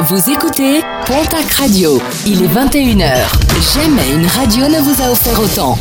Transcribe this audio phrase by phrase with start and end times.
[0.00, 2.02] Vous écoutez Pontac Radio.
[2.26, 3.16] Il est 21h.
[3.74, 5.78] Jamais une radio ne vous a offert autant.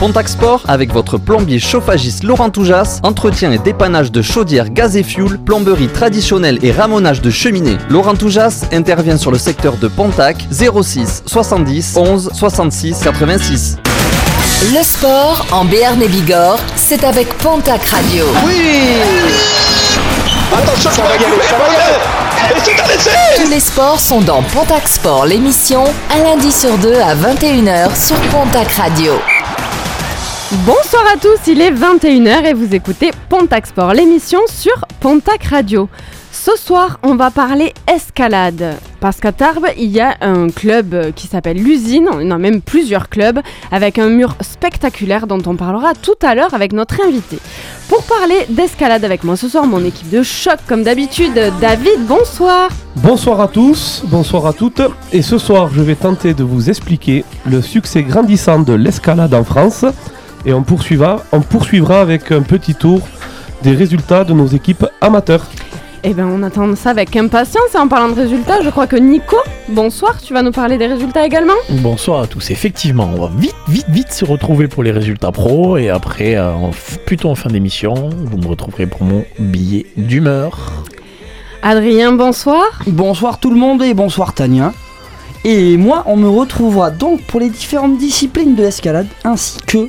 [0.00, 5.02] Pontac Sport avec votre plombier chauffagiste Laurent Toujas, entretien et dépannage de chaudières gaz et
[5.02, 7.76] fuel, plomberie traditionnelle et ramonage de cheminées.
[7.90, 13.76] Laurent Toujas intervient sur le secteur de Pontac 06 70 11 66 86.
[14.74, 18.24] Le sport en Béarn et Bigorre, c'est avec Pontac Radio.
[20.56, 23.60] Attention, ça va y aller, ça va y aller Et c'est un essai Tous les
[23.60, 29.12] sports sont dans Pontac Sport, l'émission, un lundi sur deux à 21h sur Pontac Radio.
[30.64, 35.88] Bonsoir à tous, il est 21h et vous écoutez Pontac Sport, l'émission sur Pontac Radio.
[36.48, 38.76] Ce soir, on va parler escalade.
[39.00, 43.10] Parce qu'à Tarbes, il y a un club qui s'appelle l'usine, on a même plusieurs
[43.10, 43.40] clubs,
[43.70, 47.38] avec un mur spectaculaire dont on parlera tout à l'heure avec notre invité.
[47.90, 52.70] Pour parler d'escalade avec moi ce soir, mon équipe de choc comme d'habitude, David, bonsoir
[52.96, 54.80] Bonsoir à tous, bonsoir à toutes.
[55.12, 59.44] Et ce soir, je vais tenter de vous expliquer le succès grandissant de l'escalade en
[59.44, 59.84] France.
[60.46, 63.02] Et on poursuivra, on poursuivra avec un petit tour
[63.62, 65.44] des résultats de nos équipes amateurs.
[66.04, 67.74] Eh bien, on attend ça avec impatience.
[67.74, 69.36] Et en parlant de résultats, je crois que Nico,
[69.68, 72.50] bonsoir, tu vas nous parler des résultats également Bonsoir à tous.
[72.50, 75.76] Effectivement, on va vite, vite, vite se retrouver pour les résultats pro.
[75.76, 76.52] Et après, euh,
[77.04, 80.84] plutôt en fin d'émission, vous me retrouverez pour mon billet d'humeur.
[81.62, 82.64] Adrien, bonsoir.
[82.86, 84.72] Bonsoir tout le monde et bonsoir Tania.
[85.44, 89.88] Et moi, on me retrouvera donc pour les différentes disciplines de l'escalade ainsi que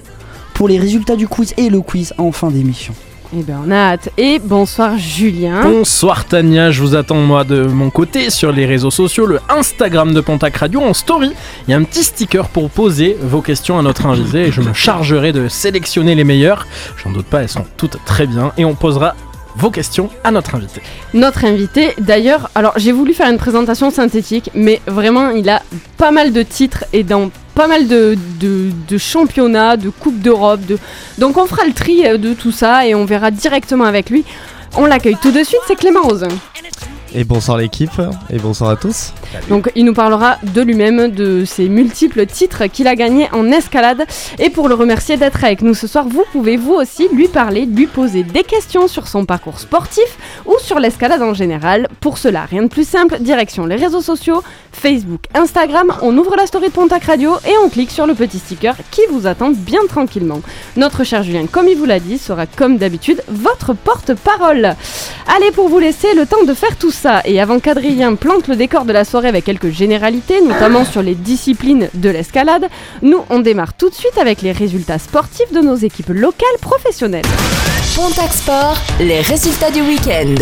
[0.55, 2.95] pour les résultats du quiz et le quiz en fin d'émission.
[3.31, 4.09] Eh bien, on a hâte.
[4.17, 5.61] Et bonsoir Julien.
[5.61, 10.15] Bonsoir Tania, je vous attends moi de mon côté sur les réseaux sociaux, le Instagram
[10.15, 11.33] de Pontac Radio en story.
[11.67, 14.61] Il y a un petit sticker pour poser vos questions à notre invité et je
[14.61, 16.65] me chargerai de sélectionner les meilleures.
[17.03, 19.13] J'en doute pas, elles sont toutes très bien et on posera
[19.55, 20.81] vos questions à notre invité.
[21.13, 25.61] Notre invité, d'ailleurs, alors j'ai voulu faire une présentation synthétique, mais vraiment, il a
[25.97, 30.65] pas mal de titres et dans pas mal de, championnats, de Coupes d'Europe.
[30.65, 30.79] De...
[31.17, 34.23] Donc on fera le tri euh, de tout ça et on verra directement avec lui.
[34.77, 36.25] On l'accueille tout de suite, c'est Clément Rose.
[37.13, 39.11] Et bonsoir l'équipe, et bonsoir à tous.
[39.49, 44.03] Donc il nous parlera de lui-même, de ses multiples titres qu'il a gagnés en escalade.
[44.37, 47.65] Et pour le remercier d'être avec nous ce soir, vous pouvez vous aussi lui parler,
[47.65, 51.87] lui poser des questions sur son parcours sportif ou sur l'escalade en général.
[51.99, 56.45] Pour cela, rien de plus simple, direction les réseaux sociaux, Facebook, Instagram, on ouvre la
[56.45, 59.81] story de Pontac Radio et on clique sur le petit sticker qui vous attend bien
[59.87, 60.41] tranquillement.
[60.77, 64.75] Notre cher Julien, comme il vous l'a dit, sera comme d'habitude votre porte-parole.
[65.35, 68.55] Allez, pour vous laisser le temps de faire tout ça, et avant qu'Adrien plante le
[68.55, 72.67] décor de la soirée avec quelques généralités, notamment sur les disciplines de l'escalade,
[73.01, 77.25] nous on démarre tout de suite avec les résultats sportifs de nos équipes locales professionnelles.
[77.95, 80.35] Pontac Sport, les résultats du week-end.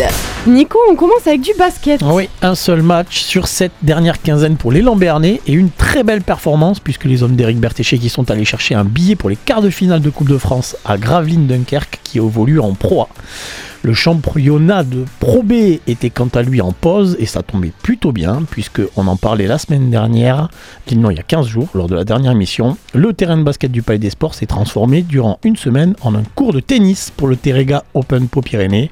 [0.46, 2.00] Nico, on commence avec du basket.
[2.04, 6.22] Oui, un seul match sur cette dernière quinzaine pour les Lambernais et une très belle
[6.22, 9.62] performance puisque les hommes d'Éric Bertéché qui sont allés chercher un billet pour les quarts
[9.62, 13.08] de finale de Coupe de France à Gravelines Dunkerque qui évolue en Pro A.
[13.82, 15.52] Le championnat de Pro B
[15.86, 19.46] était quant à lui en pause et ça tombait plutôt bien puisque on en parlait
[19.46, 20.48] la semaine dernière,
[20.96, 22.76] non il y a 15 jours lors de la dernière émission.
[22.92, 26.24] Le terrain de basket du Palais des Sports s'est transformé durant une semaine en un
[26.34, 28.90] cours de tennis pour le Terrega Open Pau Pyrénées.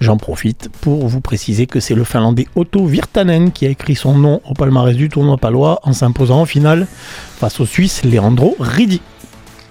[0.00, 4.16] J'en profite pour vous préciser que c'est le Finlandais Otto Virtanen qui a écrit son
[4.16, 6.86] nom au palmarès du tournoi palois en s'imposant en finale
[7.38, 9.00] face au Suisse Leandro Ridi.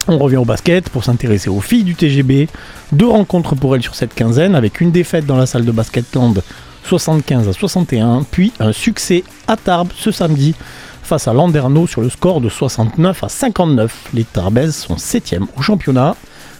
[0.07, 2.47] On revient au basket pour s'intéresser aux filles du TGB.
[2.93, 6.41] Deux rencontres pour elles sur cette quinzaine avec une défaite dans la salle de basketland
[6.83, 10.55] 75 à 61, puis un succès à Tarbes ce samedi
[11.03, 14.09] face à Landerneau sur le score de 69 à 59.
[14.13, 16.15] Les Tarbaises sont 7 au championnat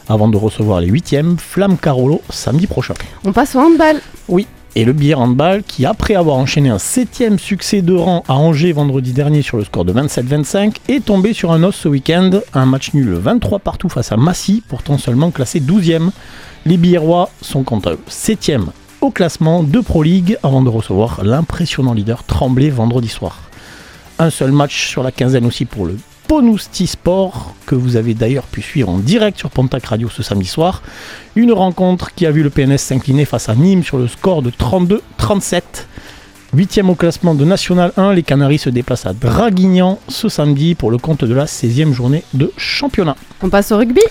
[0.09, 2.93] avant de recevoir les 8e Flamme Carolo samedi prochain.
[3.23, 4.01] On passe au handball.
[4.27, 4.47] Oui,
[4.77, 8.73] et le billet handball qui, après avoir enchaîné un septième succès de rang à Angers
[8.73, 12.29] vendredi dernier sur le score de 27-25, est tombé sur un os ce week-end.
[12.53, 16.11] Un match nul 23 partout face à Massy, pourtant seulement classé 12e.
[16.67, 18.67] Les Billerrois sont quant à eux 7e
[19.01, 23.49] au classement de Pro League avant de recevoir l'impressionnant leader Tremblay vendredi soir.
[24.19, 25.97] Un seul match sur la quinzaine aussi pour le
[26.27, 30.47] Ponousti Sport, que vous avez d'ailleurs pu suivre en direct sur Pontac Radio ce samedi
[30.47, 30.81] soir.
[31.35, 34.51] Une rencontre qui a vu le PNS s'incliner face à Nîmes sur le score de
[34.51, 35.61] 32-37.
[36.53, 40.91] Huitième au classement de National 1, les Canaries se déplacent à Draguignan ce samedi pour
[40.91, 43.15] le compte de la 16e journée de championnat.
[43.41, 44.01] On passe au rugby?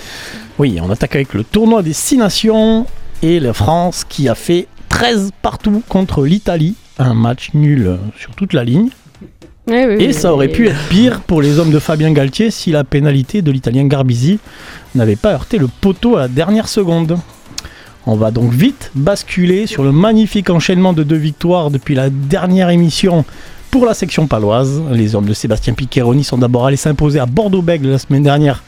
[0.58, 2.86] Oui, on attaque avec le tournoi des 6 nations
[3.22, 6.76] et la France qui a fait 13 partout contre l'Italie.
[6.98, 8.88] Un match nul sur toute la ligne.
[9.68, 12.70] Eh oui, Et ça aurait pu être pire pour les hommes de Fabien Galtier si
[12.70, 14.38] la pénalité de l'italien Garbisi
[14.94, 17.18] n'avait pas heurté le poteau à la dernière seconde.
[18.06, 22.70] On va donc vite basculer sur le magnifique enchaînement de deux victoires depuis la dernière
[22.70, 23.24] émission
[23.72, 24.80] pour la section paloise.
[24.92, 28.62] Les hommes de Sébastien Piccheroni sont d'abord allés s'imposer à Bordeaux-Bègles la semaine dernière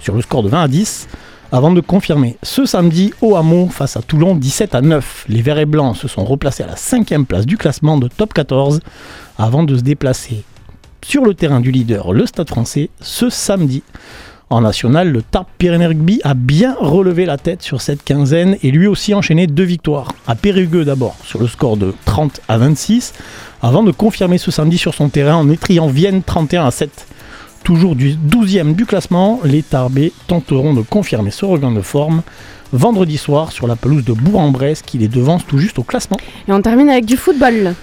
[0.00, 1.08] sur le score de 20 à 10
[1.52, 5.26] avant de confirmer ce samedi au Hameau face à Toulon 17 à 9.
[5.28, 8.32] Les Verts et Blancs se sont replacés à la cinquième place du classement de top
[8.34, 8.80] 14
[9.38, 10.44] avant de se déplacer
[11.04, 13.82] sur le terrain du leader, le Stade français, ce samedi.
[14.50, 18.70] En national, le TAP Pyrénées Rugby a bien relevé la tête sur cette quinzaine et
[18.70, 20.12] lui aussi enchaîné deux victoires.
[20.26, 23.14] À Périgueux d'abord, sur le score de 30 à 26,
[23.62, 27.06] avant de confirmer ce samedi sur son terrain en étriant Vienne 31 à 7.
[27.64, 32.20] Toujours du 12e du classement, les Tarbés tenteront de confirmer ce regain de forme
[32.74, 36.18] vendredi soir sur la pelouse de Bourg-en-Bresse qui les devance tout juste au classement.
[36.46, 37.74] Et on termine avec du football.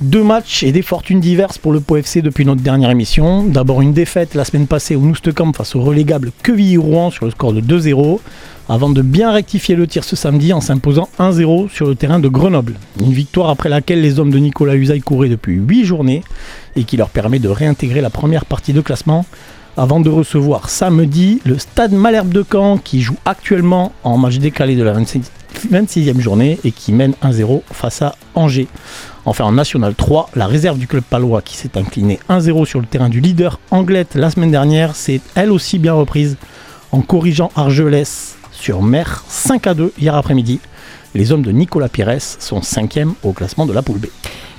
[0.00, 3.44] Deux matchs et des fortunes diverses pour le POFC depuis notre dernière émission.
[3.44, 7.52] D'abord une défaite la semaine passée au Noustecamp face au relégable Quevilly-Rouen sur le score
[7.52, 8.18] de 2-0,
[8.68, 12.28] avant de bien rectifier le tir ce samedi en s'imposant 1-0 sur le terrain de
[12.28, 12.74] Grenoble.
[13.00, 16.22] Une victoire après laquelle les hommes de Nicolas Usaï couraient depuis 8 journées
[16.76, 19.24] et qui leur permet de réintégrer la première partie de classement
[19.76, 24.76] avant de recevoir samedi le Stade Malherbe de Caen qui joue actuellement en match décalé
[24.76, 25.30] de la 26
[25.72, 28.68] 26e journée et qui mène 1-0 face à Angers.
[29.24, 32.86] Enfin en National 3, la réserve du club palois qui s'est incliné 1-0 sur le
[32.86, 36.36] terrain du leader Anglette la semaine dernière s'est elle aussi bien reprise
[36.92, 40.60] en corrigeant Argelès sur mer 5 à 2 hier après-midi.
[41.14, 44.06] Les hommes de Nicolas Pires sont 5e au classement de la poule B.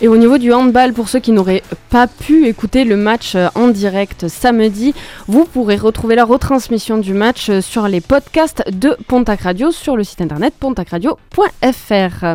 [0.01, 3.49] Et au niveau du handball, pour ceux qui n'auraient pas pu écouter le match euh,
[3.53, 4.93] en direct samedi,
[5.27, 9.97] vous pourrez retrouver la retransmission du match euh, sur les podcasts de Pontac Radio sur
[9.97, 12.25] le site internet pontacradio.fr.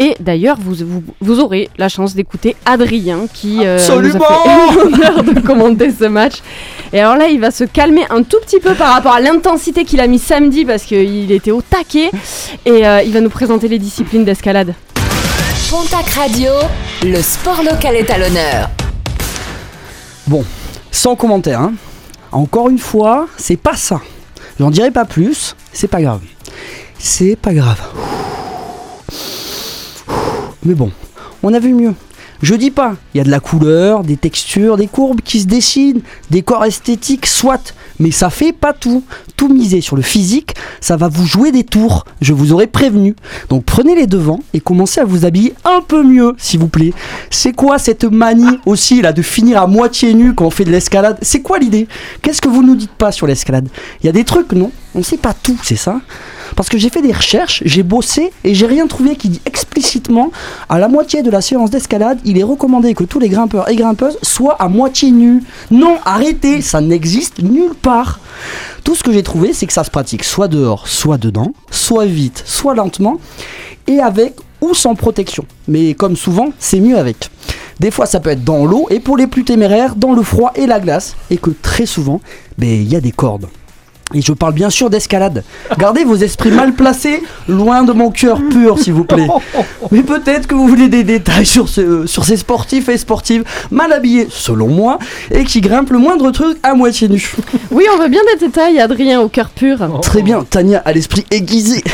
[0.00, 4.74] Et d'ailleurs, vous, vous, vous aurez la chance d'écouter Adrien qui euh, nous a fait
[4.74, 6.42] l'honneur de commenter ce match.
[6.92, 9.84] Et alors là, il va se calmer un tout petit peu par rapport à l'intensité
[9.84, 12.10] qu'il a mis samedi parce qu'il était au taquet.
[12.64, 14.74] Et euh, il va nous présenter les disciplines d'escalade.
[15.70, 16.50] Pontac Radio,
[17.02, 18.70] le sport local est à l'honneur.
[20.26, 20.44] Bon,
[20.90, 21.74] sans commentaire, hein.
[22.32, 24.00] Encore une fois, c'est pas ça.
[24.58, 26.20] J'en dirai pas plus, c'est pas grave.
[26.98, 27.80] C'est pas grave.
[30.64, 30.90] Mais bon,
[31.42, 31.94] on a vu mieux.
[32.42, 35.46] Je dis pas, il y a de la couleur, des textures, des courbes qui se
[35.46, 39.02] dessinent, des corps esthétiques, soit, mais ça fait pas tout.
[39.36, 43.14] Tout miser sur le physique, ça va vous jouer des tours, je vous aurais prévenu.
[43.48, 46.92] Donc prenez les devants et commencez à vous habiller un peu mieux, s'il vous plaît.
[47.30, 50.70] C'est quoi cette manie aussi là de finir à moitié nu quand on fait de
[50.70, 51.18] l'escalade?
[51.22, 51.86] C'est quoi l'idée?
[52.22, 53.68] Qu'est-ce que vous nous dites pas sur l'escalade?
[54.02, 54.70] Il y a des trucs, non?
[54.94, 56.00] On sait pas tout, c'est ça?
[56.56, 60.32] Parce que j'ai fait des recherches, j'ai bossé et j'ai rien trouvé qui dit explicitement
[60.68, 63.76] à la moitié de la séance d'escalade, il est recommandé que tous les grimpeurs et
[63.76, 65.42] grimpeuses soient à moitié nus.
[65.70, 68.20] Non, arrêtez, ça n'existe nulle part.
[68.84, 72.06] Tout ce que j'ai trouvé, c'est que ça se pratique soit dehors, soit dedans, soit
[72.06, 73.18] vite, soit lentement,
[73.86, 75.44] et avec ou sans protection.
[75.68, 77.30] Mais comme souvent, c'est mieux avec.
[77.78, 80.52] Des fois, ça peut être dans l'eau, et pour les plus téméraires, dans le froid
[80.54, 82.22] et la glace, et que très souvent,
[82.56, 83.48] ben, il y a des cordes.
[84.14, 85.42] Et je parle bien sûr d'escalade.
[85.78, 89.26] Gardez vos esprits mal placés loin de mon cœur pur, s'il vous plaît.
[89.90, 93.42] Mais peut-être que vous voulez des détails sur, ce- sur ces sportifs et sportives
[93.72, 94.98] mal habillés, selon moi,
[95.32, 97.32] et qui grimpent le moindre truc à moitié nu.
[97.72, 100.00] Oui, on veut bien des détails, Adrien, au cœur pur.
[100.02, 101.82] Très bien, Tania a l'esprit aiguisé.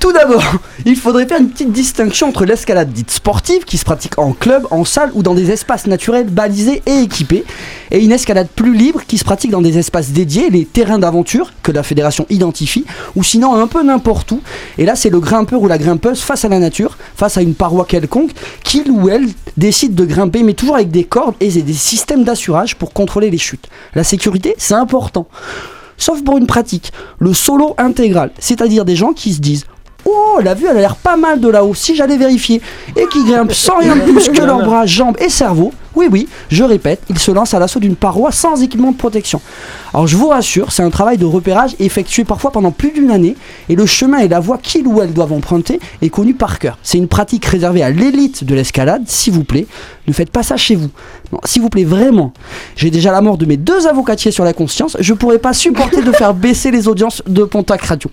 [0.00, 0.44] Tout d'abord,
[0.86, 4.64] il faudrait faire une petite distinction entre l'escalade dite sportive, qui se pratique en club,
[4.70, 7.44] en salle ou dans des espaces naturels balisés et équipés,
[7.90, 11.72] et une escalade plus libre qui se pratique dans des espaces dédiés, les terrains que
[11.72, 12.84] la fédération identifie,
[13.16, 14.40] ou sinon un peu n'importe où.
[14.76, 17.54] Et là, c'est le grimpeur ou la grimpeuse face à la nature, face à une
[17.54, 18.30] paroi quelconque,
[18.64, 22.76] qu'il ou elle décide de grimper, mais toujours avec des cordes et des systèmes d'assurage
[22.76, 23.66] pour contrôler les chutes.
[23.94, 25.26] La sécurité, c'est important.
[25.96, 29.64] Sauf pour une pratique, le solo intégral, c'est-à-dire des gens qui se disent
[30.04, 32.62] Oh, la vue elle a l'air pas mal de là-haut, si j'allais vérifier,
[32.96, 35.72] et qui grimpent sans rien de plus que leurs bras, jambes et cerveau.
[35.98, 39.40] Oui, oui, je répète, ils se lancent à l'assaut d'une paroi sans équipement de protection.
[39.92, 43.34] Alors je vous rassure, c'est un travail de repérage effectué parfois pendant plus d'une année,
[43.68, 46.78] et le chemin et la voie qu'ils ou elles doivent emprunter est connu par cœur.
[46.84, 49.66] C'est une pratique réservée à l'élite de l'escalade, s'il vous plaît.
[50.06, 50.90] Ne faites pas ça chez vous.
[51.44, 52.32] S'il vous plaît, vraiment.
[52.76, 56.00] J'ai déjà la mort de mes deux avocatiers sur la conscience, je pourrais pas supporter
[56.02, 58.08] de faire baisser les audiences de Pontac Radio.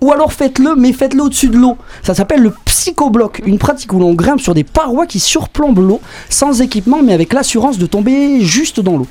[0.00, 1.76] Ou alors faites-le, mais faites-le au-dessus de l'eau.
[2.02, 6.00] Ça s'appelle le psychobloc, une pratique où l'on grimpe sur des parois qui surplombent l'eau,
[6.28, 9.06] sans équipement, mais avec l'assurance de tomber juste dans l'eau.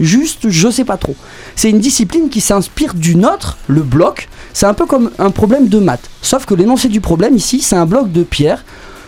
[0.00, 1.14] Juste, je sais pas trop.
[1.54, 4.28] C'est une discipline qui s'inspire d'une autre, le bloc.
[4.52, 6.10] C'est un peu comme un problème de maths.
[6.22, 8.64] Sauf que l'énoncé du problème ici, c'est un bloc de pierre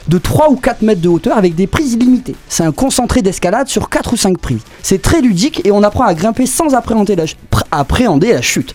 [0.09, 2.37] de 3 ou 4 mètres de hauteur avec des prises limitées.
[2.49, 4.63] C'est un concentré d'escalade sur 4 ou 5 prises.
[4.83, 8.75] C'est très ludique et on apprend à grimper sans appréhender la, chute.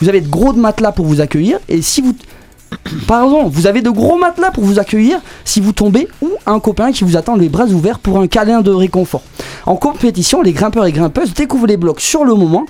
[0.00, 2.14] Vous avez de gros matelas pour vous accueillir et si vous
[3.06, 6.92] Pardon, vous avez de gros matelas pour vous accueillir si vous tombez ou un copain
[6.92, 9.22] qui vous attend les bras ouverts pour un câlin de réconfort.
[9.66, 12.66] En compétition, les grimpeurs et grimpeuses découvrent les blocs sur le moment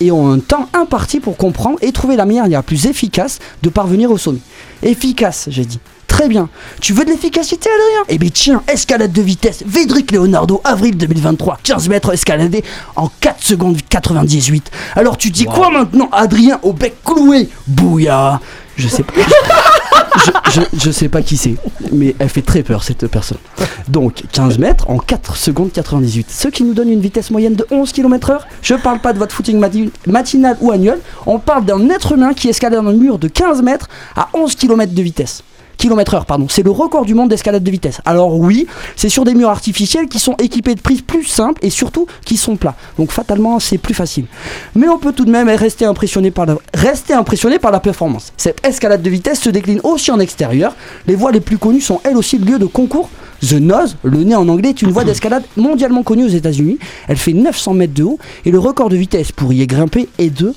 [0.00, 3.68] et ont un temps imparti pour comprendre et trouver la manière la plus efficace de
[3.68, 4.40] parvenir au sommet.
[4.82, 5.80] Efficace, j'ai dit.
[6.18, 6.48] Très bien.
[6.80, 8.04] Tu veux de l'efficacité, Adrien?
[8.08, 12.64] Eh bien tiens, escalade de vitesse, Védric Leonardo, avril 2023, 15 mètres escaladés
[12.96, 14.68] en 4 secondes 98.
[14.96, 17.48] Alors tu dis quoi maintenant, Adrien, au bec cloué?
[17.68, 18.40] Bouya
[18.76, 19.12] Je sais pas.
[20.16, 21.54] je, je- je sais pas qui c'est,
[21.92, 23.38] mais elle fait très peur cette personne.
[23.86, 27.64] Donc 15 mètres en 4 secondes 98, ce qui nous donne une vitesse moyenne de
[27.70, 28.40] 11 km/h.
[28.60, 32.34] Je parle pas de votre footing mati- matinal ou annuel, on parle d'un être humain
[32.34, 35.44] qui escalade un mur de 15 mètres à 11 km de vitesse.
[35.78, 36.46] Kilomètre heure, pardon.
[36.48, 38.00] C'est le record du monde d'escalade de vitesse.
[38.04, 38.66] Alors oui,
[38.96, 42.36] c'est sur des murs artificiels qui sont équipés de prises plus simples et surtout qui
[42.36, 42.74] sont plats.
[42.98, 44.26] Donc fatalement, c'est plus facile.
[44.74, 48.32] Mais on peut tout de même rester impressionné par la, rester impressionné par la performance.
[48.36, 50.74] Cette escalade de vitesse se décline aussi en extérieur.
[51.06, 53.08] Les voies les plus connues sont elles aussi le lieu de concours.
[53.40, 56.78] The Nose, le nez en anglais, est une voie d'escalade mondialement connue aux États-Unis.
[57.06, 60.30] Elle fait 900 mètres de haut et le record de vitesse pour y grimper est
[60.30, 60.54] de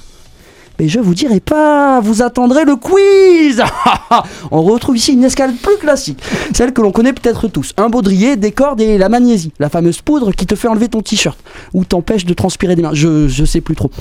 [0.82, 3.62] mais je vous dirai pas, vous attendrez le quiz
[4.52, 6.20] On retrouve ici une escalade plus classique,
[6.56, 7.74] celle que l'on connaît peut-être tous.
[7.78, 11.02] Un baudrier, des cordes et la magnésie, la fameuse poudre qui te fait enlever ton
[11.02, 11.38] t-shirt
[11.76, 12.96] ou t'empêche de transpirer des mains.
[12.96, 13.92] Je, je sais plus trop.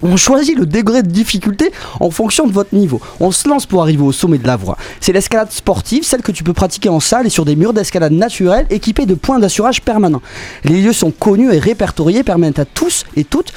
[0.00, 3.02] On choisit le degré de difficulté en fonction de votre niveau.
[3.20, 4.78] On se lance pour arriver au sommet de la voie.
[5.00, 8.12] C'est l'escalade sportive, celle que tu peux pratiquer en salle et sur des murs d'escalade
[8.12, 10.22] naturels équipés de points d'assurage permanents.
[10.64, 13.52] Les lieux sont connus et répertoriés, permettent à tous et toutes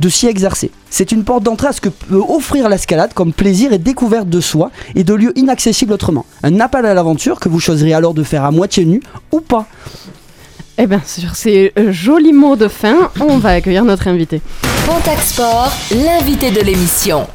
[0.00, 0.70] de s'y exercer.
[0.88, 4.40] C'est une porte d'entrée à ce que peut offrir l'escalade comme plaisir et découverte de
[4.40, 6.24] soi et de lieux inaccessibles autrement.
[6.42, 9.66] Un appel à l'aventure que vous choisirez alors de faire à moitié nu ou pas.
[10.78, 14.40] Eh bien, sur ces euh, jolis mots de fin, on va accueillir notre invité.
[14.88, 17.26] Contact Sport, l'invité de l'émission.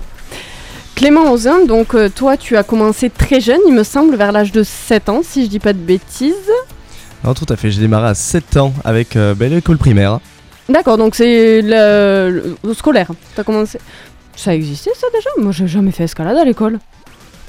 [0.96, 4.52] Clément Ozin, donc euh, toi tu as commencé très jeune, il me semble, vers l'âge
[4.52, 6.34] de 7 ans, si je dis pas de bêtises.
[7.24, 7.70] Non, tout à fait.
[7.70, 10.20] J'ai démarré à 7 ans avec euh, ben, l'école primaire.
[10.70, 13.08] D'accord, donc c'est le, scolaire.
[13.36, 13.80] T'as commencé.
[14.36, 15.30] Ça existait ça déjà?
[15.38, 16.80] Moi j'ai jamais fait escalade à l'école.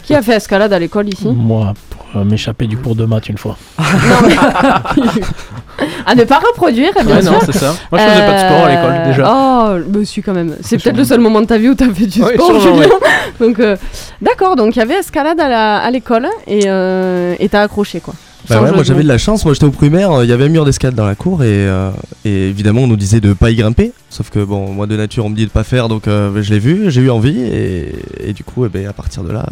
[0.04, 1.26] Qui a fait escalade à l'école ici?
[1.26, 3.56] Moi, pour euh, m'échapper du cours de maths une fois.
[3.78, 3.84] Non,
[4.28, 4.36] mais-
[6.06, 7.32] À ne pas reproduire, bien Ouais, sûr.
[7.32, 7.74] non, c'est ça.
[7.90, 9.24] Moi, je faisais pas de sport à l'école Euh, déjà.
[9.28, 10.56] Oh, mais si quand même.
[10.62, 10.98] C'est peut-être Sûrement.
[10.98, 12.94] le seul moment de ta vie où t'as fait du Ouais, sport, sûrement, Julien.
[13.40, 13.76] Donc, euh,
[14.22, 14.54] d'accord.
[14.54, 18.14] Donc il y avait escalade à la- à l'école et euh, et t'as accroché quoi.
[18.48, 20.44] Bah ouais, moi j'avais de la chance, moi j'étais au primaire, euh, il y avait
[20.44, 21.90] un mur d'escalade dans la cour et, euh,
[22.24, 23.92] et évidemment on nous disait de pas y grimper.
[24.10, 26.50] Sauf que bon, moi de nature on me dit de pas faire donc euh, je
[26.52, 29.46] l'ai vu, j'ai eu envie et, et du coup eh ben, à partir de là,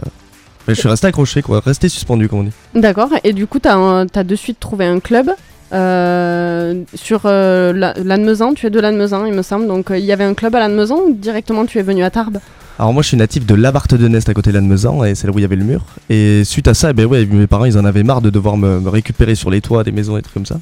[0.67, 2.53] ben, je suis resté accroché quoi, resté suspendu comme on dit.
[2.75, 3.11] D'accord.
[3.25, 5.31] Et du coup, t'as t'as de suite trouvé un club.
[5.73, 9.67] euh, sur euh, la- Lannemezan, tu es de Lannemezan, il me semble.
[9.67, 12.11] Donc, euh, il y avait un club à Lannemezan ou directement tu es venu à
[12.11, 12.39] Tarbes?
[12.79, 15.29] Alors moi je suis natif de Labarthe de Nest à côté de Lannemezan et c'est
[15.29, 15.85] là où il y avait le mur.
[16.11, 18.89] Et suite à ça, eh ben mes parents ils en avaient marre de devoir me,
[18.89, 20.59] récupérer sur les toits des maisons et trucs comme ça.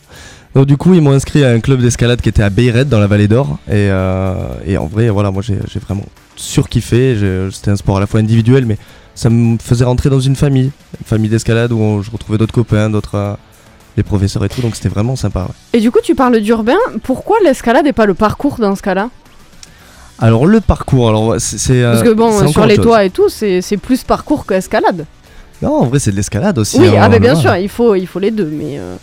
[0.54, 3.00] Donc du coup ils m'ont inscrit à un club d'escalade qui était à Beyred dans
[3.00, 3.59] la vallée d'Or.
[3.69, 6.04] Et, euh, en vrai voilà moi j'ai vraiment
[6.37, 7.16] surkiffé.
[7.50, 8.76] C'était un sport à la fois individuel mais
[9.14, 10.71] ça me faisait rentrer dans une famille.
[11.00, 13.14] Une famille d'escalade où je retrouvais d'autres copains, d'autres...
[13.14, 13.35] euh,
[13.97, 15.49] les professeurs et tout, donc c'était vraiment sympa.
[15.73, 16.78] Et du coup, tu parles d'urbain.
[17.02, 19.11] Pourquoi l'escalade et pas le parcours dans ce cas-là?
[20.19, 21.83] Alors le parcours, alors c'est...
[21.83, 24.54] euh, Parce que bon, c'est sur les toits et tout, c'est c'est plus parcours que
[24.54, 25.04] escalade.
[25.61, 26.78] Non, en vrai c'est de l'escalade aussi.
[26.81, 28.78] Oui, hein, ah, bah, bien sûr, il faut, il faut les deux, mais.
[28.78, 28.95] euh,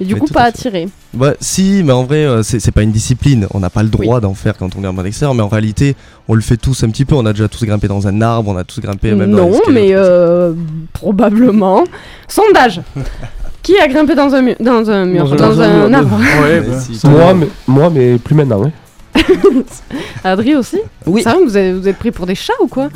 [0.00, 0.88] Et du Mais coup, pas à attiré.
[1.16, 3.46] Ouais, si, mais en vrai, euh, c'est c'est pas une discipline.
[3.54, 5.48] On n'a pas le droit d'en faire quand on est en mode extérieur, mais en
[5.48, 5.96] réalité,
[6.28, 7.14] on le fait tous un petit peu.
[7.14, 9.60] On a déjà tous grimpé dans un arbre, on a tous grimpé même dans Non,
[9.70, 10.52] mais euh,
[10.92, 11.84] probablement.
[12.28, 12.80] Sondage.
[13.62, 15.88] Qui a grimpé dans un, mu- dans un mur Dans un- Dans, dans un, un
[15.88, 15.98] mur.
[15.98, 16.18] arbre?
[16.42, 18.62] Ouais, bah, si, Moi mais, moi, mais plus maintenant.
[18.64, 18.72] hein.
[20.24, 21.24] Adri aussi Oui.
[21.44, 22.88] Vous êtes, vous êtes pris pour des chats ou quoi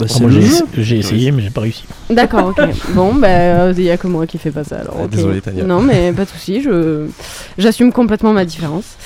[0.00, 0.64] Oh, c'est moi, le j'ai jeu.
[0.78, 1.84] j'ai essayé, mais j'ai pas réussi.
[2.08, 2.60] D'accord, ok.
[2.94, 4.94] Bon, bah, il y a que moi qui fais pas ça alors.
[4.96, 5.10] Ah, ok.
[5.10, 5.64] désolé, Tania.
[5.64, 7.06] Non, mais pas de souci, je
[7.58, 8.96] j'assume complètement ma différence.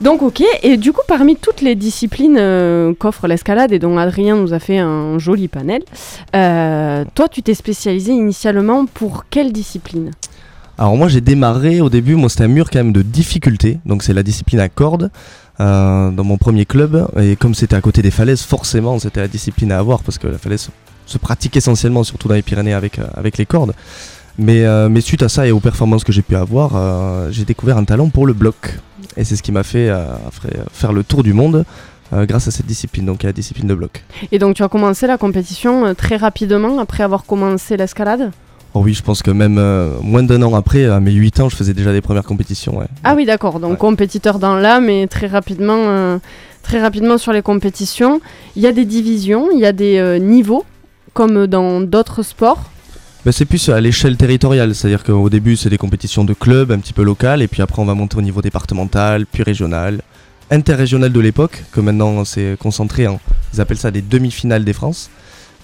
[0.00, 0.42] Donc, ok.
[0.62, 4.60] Et du coup, parmi toutes les disciplines euh, qu'offre l'escalade et dont Adrien nous a
[4.60, 5.82] fait un joli panel,
[6.36, 10.12] euh, toi, tu t'es spécialisé initialement pour quelle discipline?
[10.78, 12.14] Alors moi, j'ai démarré au début.
[12.14, 13.78] Moi, c'était un mur quand même de difficulté.
[13.84, 15.10] Donc c'est la discipline à cordes
[15.60, 17.06] euh, dans mon premier club.
[17.20, 20.26] Et comme c'était à côté des falaises, forcément, c'était la discipline à avoir parce que
[20.26, 20.70] la falaise
[21.04, 23.74] se, pratique essentiellement, surtout dans les Pyrénées, avec euh, avec les cordes.
[24.38, 27.76] Mais, euh, mais suite à ça et aux performances que j'ai pu avoir, j'ai découvert
[27.76, 28.78] un talent pour le bloc.
[29.18, 29.92] Et c'est ce qui m'a fait
[30.72, 31.66] faire le tour du monde
[32.12, 34.02] grâce à cette discipline, donc à la discipline de bloc.
[34.32, 38.30] Et donc, tu as commencé la compétition très rapidement après avoir commencé l'escalade?
[38.74, 41.48] Oh oui, je pense que même euh, moins d'un an après, à mes 8 ans,
[41.48, 42.78] je faisais déjà des premières compétitions.
[42.78, 42.86] ouais.
[43.02, 43.58] Ah oui, d'accord.
[43.58, 43.76] Donc Ouais.
[43.76, 46.18] compétiteur dans l'âme et très rapidement, euh,
[46.62, 48.20] très rapidement sur les compétitions.
[48.54, 50.64] Il y a des divisions, il y a des euh, niveaux.
[51.12, 52.70] comme dans d'autres sports
[53.24, 56.78] Bah, c'est plus à l'échelle territoriale, c'est-à-dire qu'au début c'est des compétitions de clubs un
[56.78, 60.02] petit peu locales, et puis après on va monter au niveau départemental, puis régional,
[60.52, 63.18] interrégional de l'époque, que maintenant c'est concentré en,
[63.52, 65.10] ils appellent ça des demi-finales des France,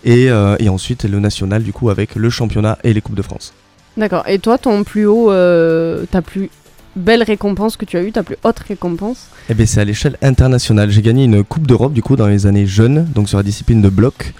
[0.07, 3.23] et, euh, et ensuite le national du coup avec le championnat et les Coupes de
[3.23, 3.53] France.
[3.99, 4.25] D'accord.
[4.29, 6.49] Et toi, ton plus haut, euh, ta plus
[6.95, 9.27] belle récompense que tu as eue, ta plus haute récompense?
[9.51, 12.47] Et bien c'est à l'échelle internationale, j'ai gagné une Coupe d'Europe du coup dans les
[12.47, 14.33] années jeunes, donc sur la discipline de bloc,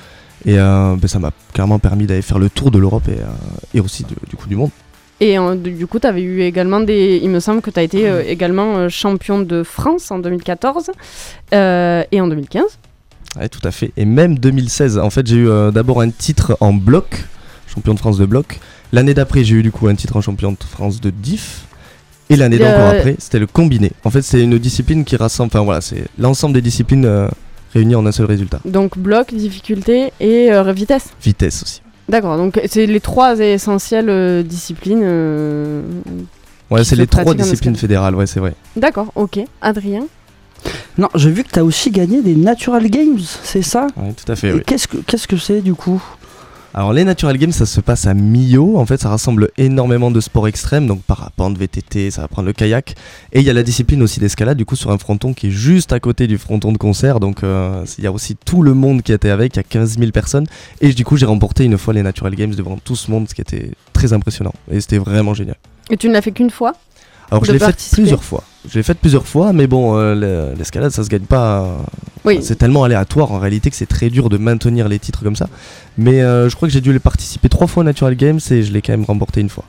[0.47, 3.25] et euh, ben, ça m'a clairement permis d'aller faire le tour de l'Europe et, euh,
[3.75, 4.71] et aussi de- du coup du monde.
[5.21, 7.19] Et du coup, tu avais eu également des.
[7.23, 10.91] Il me semble que tu as été également champion de France en 2014
[11.55, 12.63] euh, et en 2015.
[13.39, 13.93] Ouais, tout à fait.
[13.97, 17.25] Et même 2016, en fait, j'ai eu euh, d'abord un titre en bloc,
[17.73, 18.61] champion de France de bloc.
[18.93, 21.65] L'année d'après, j'ai eu du coup un titre en champion de France de diff.
[22.31, 23.93] Et l'année d'encore après, c'était le combiné.
[24.05, 27.29] En fait, c'est une discipline qui rassemble, enfin voilà, c'est l'ensemble des disciplines euh,
[27.73, 28.61] réunies en un seul résultat.
[28.65, 31.11] Donc, bloc, difficulté et euh, vitesse.
[31.23, 31.83] Vitesse aussi.
[32.09, 35.03] D'accord, donc c'est les trois essentielles disciplines.
[35.05, 35.83] euh,
[36.71, 38.55] Ouais, c'est les trois disciplines fédérales, ouais, c'est vrai.
[38.77, 39.39] D'accord, ok.
[39.61, 40.07] Adrien?
[40.99, 43.87] Non, j'ai vu que tu as aussi gagné des Natural Games, c'est ça?
[43.97, 44.63] Ouais, tout à fait, oui.
[44.65, 46.03] qu'est-ce que c'est du coup?
[46.79, 48.77] Alors les Natural Games, ça se passe à Millau.
[48.77, 52.53] En fait, ça rassemble énormément de sports extrêmes, donc parapente, VTT, ça va prendre le
[52.53, 52.95] kayak.
[53.33, 55.51] Et il y a la discipline aussi d'escalade, du coup, sur un fronton qui est
[55.51, 57.19] juste à côté du fronton de concert.
[57.19, 59.63] Donc euh, il y a aussi tout le monde qui était avec, il y a
[59.63, 60.47] 15 000 personnes.
[60.83, 63.35] Et du coup, j'ai remporté une fois les Natural Games devant tout ce monde, ce
[63.35, 64.53] qui était très impressionnant.
[64.71, 65.57] Et c'était vraiment génial.
[65.89, 66.75] Et tu ne l'as fait qu'une fois?
[67.31, 68.45] Alors je l'ai fait plusieurs fois.
[68.69, 71.67] Je l'ai fait plusieurs fois, mais bon, euh, le- l'escalade, ça se gagne pas.
[72.25, 72.41] Oui.
[72.43, 75.49] c'est tellement aléatoire en réalité que c'est très dur de maintenir les titres comme ça.
[75.97, 78.63] Mais euh, je crois que j'ai dû les participer trois fois aux Natural Games et
[78.65, 79.63] je l'ai quand même remporté une fois.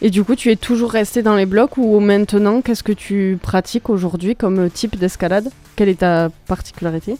[0.00, 3.38] Et du coup, tu es toujours resté dans les blocs ou maintenant, qu'est-ce que tu
[3.42, 5.50] pratiques aujourd'hui comme type d'escalade?
[5.76, 7.16] Quelle est ta particularité?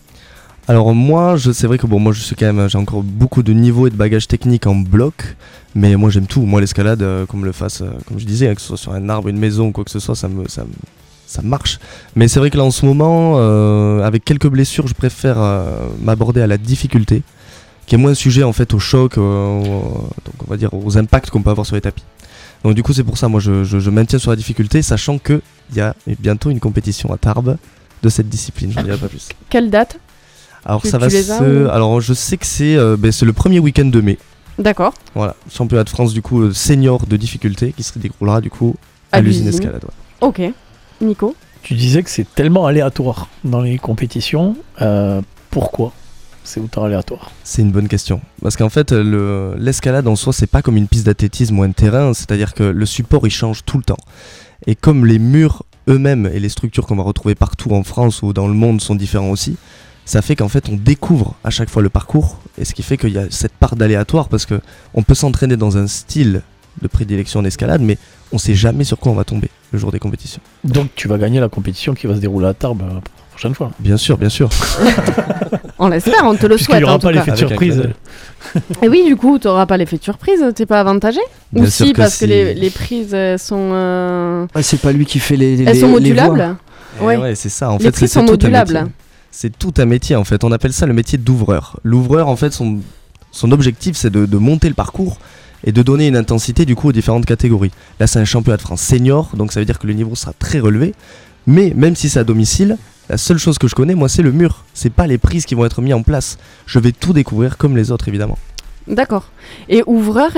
[0.69, 3.53] Alors moi, c'est vrai que bon, moi je suis quand même, j'ai encore beaucoup de
[3.53, 5.37] niveau et de bagage technique en bloc,
[5.75, 6.43] mais moi j'aime tout.
[6.43, 8.93] Moi l'escalade, euh, comme le fasse, euh, comme je disais, hein, que ce soit sur
[8.93, 10.69] un arbre, une maison ou quoi que ce soit, ça me, ça me-
[11.29, 11.79] ça marche.
[12.17, 15.87] Mais c'est vrai que là en ce moment, euh, avec quelques blessures, je préfère euh,
[16.03, 17.23] m'aborder à la difficulté,
[17.87, 21.31] qui est moins sujet en fait au choc, euh, donc on va dire aux impacts
[21.31, 22.03] qu'on peut avoir sur les tapis.
[22.65, 25.19] Donc du coup c'est pour ça, moi je, je- je maintiens sur la difficulté, sachant
[25.19, 27.57] que il y a bientôt une compétition à Tarbes
[28.03, 28.73] de cette discipline.
[28.73, 29.29] Je ne dirai pas plus.
[29.51, 29.99] Quelle date?
[30.65, 31.65] Alors ça va se...
[31.67, 34.19] ou- Alors je sais que c'est ben, c'est le premier week-end de mai.
[34.59, 34.93] D'accord.
[35.15, 38.75] Voilà, championnat de France du coup senior de difficulté qui se déroulera du coup
[39.13, 39.61] à, À l'usine l'usine.
[39.63, 39.85] escalade.
[39.85, 39.91] ouais.
[40.29, 40.41] Ok.
[41.01, 44.57] Nico Tu disais que c'est tellement aléatoire dans les compétitions.
[44.83, 45.93] Euh, pourquoi
[46.45, 47.31] c'est autant aléatoire?
[47.45, 48.21] C'est une bonne question.
[48.43, 51.73] Parce qu'en fait, le- l'escalade en soi, c'est pas comme une piste d'athlétisme ou un
[51.73, 53.99] terrain, c'est-à-dire que le support il change tout le temps.
[54.67, 58.33] Et comme les murs eux-mêmes et les structures qu'on va retrouver partout en France ou
[58.33, 59.57] dans le monde sont différents aussi,
[60.05, 62.97] ça fait qu'en fait on découvre à chaque fois le parcours et ce qui fait
[62.97, 64.61] qu'il y a cette part d'aléatoire parce que
[64.95, 66.43] on peut s'entraîner dans un style
[66.81, 67.99] de prédilection d'escalade mais
[68.33, 70.41] on sait jamais sur quoi on va tomber le jour des compétitions.
[70.65, 73.31] Donc tu vas gagner la compétition qui va se dérouler à Tarbes euh, pour la
[73.31, 73.71] prochaine fois.
[73.79, 74.49] Bien sûr, bien sûr.
[75.79, 77.83] On l'espère, on te le souhaite n'y aura en pas l'effet de surprise.
[78.83, 81.21] Et oui, du coup, tu n'auras pas l'effet de surprise, t'es pas avantagé
[81.55, 82.27] Ou Bien sûr si, que parce que si.
[82.27, 83.71] les, les prises elles sont.
[83.73, 85.61] euh, Ouais, C'est pas lui qui fait les.
[85.63, 86.57] Elles les- sont les modulables.
[87.01, 87.17] Eh Ouais.
[87.17, 87.71] ouais, c'est ça.
[87.71, 88.73] En Les fait, prises c'est sont c'est tout un modulables.
[88.75, 88.93] métier.
[89.31, 90.43] C'est tout un métier en fait.
[90.43, 91.79] On appelle ça le métier d'ouvreur.
[91.85, 92.79] L'ouvreur en fait, son,
[93.31, 95.19] son objectif c'est de, de monter le parcours
[95.65, 97.71] et de donner une intensité du coup aux différentes catégories.
[98.01, 100.33] Là, c'est un championnat de France senior, donc ça veut dire que le niveau sera
[100.39, 100.95] très relevé.
[101.47, 102.77] Mais même si c'est à domicile,
[103.09, 104.65] la seule chose que je connais, moi, c'est le mur.
[104.75, 106.39] C'est pas les prises qui vont être mis en place.
[106.67, 108.39] Je vais tout découvrir comme les autres, évidemment.
[108.87, 109.31] D'accord.
[109.69, 110.33] Et ouvreur,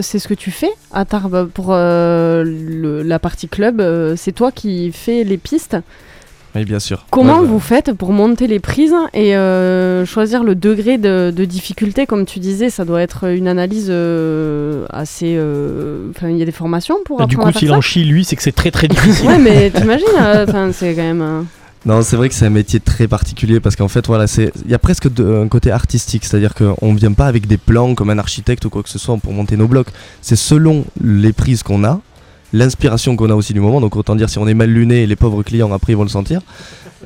[0.00, 4.52] c'est ce que tu fais à Tarbes pour euh, la partie club, euh, c'est toi
[4.52, 5.76] qui fais les pistes.
[6.56, 7.04] Oui, bien sûr.
[7.10, 11.30] Comment Ouais, bah, vous faites pour monter les prises et euh, choisir le degré de,
[11.34, 12.06] de difficulté?
[12.06, 15.34] Comme tu disais, ça doit être une analyse euh, assez.
[15.36, 18.24] euh, Enfin, il y a des formations pour Ah, du coup, s'il en chie, lui,
[18.24, 19.26] c'est que c'est très très difficile.
[19.28, 21.22] Ouais, mais t'imagines, euh, enfin, c'est quand même.
[21.22, 21.42] euh,
[21.84, 24.70] Non, c'est vrai que c'est un métier très particulier parce qu'en fait, voilà, c'est il
[24.70, 27.94] y a presque de- un côté artistique, c'est-à-dire qu'on ne vient pas avec des plans
[27.94, 29.88] comme un architecte ou quoi que ce soit pour monter nos blocs.
[30.22, 32.00] C'est selon les prises qu'on a,
[32.52, 33.80] l'inspiration qu'on a aussi du moment.
[33.80, 36.08] Donc autant dire si on est mal luné, les pauvres clients après ils vont le
[36.08, 36.40] sentir.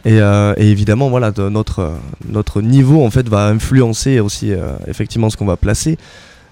[0.05, 5.37] Et, euh, évidemment, voilà, euh, notre niveau en fait va influencer aussi euh, effectivement ce
[5.37, 5.99] qu'on va placer.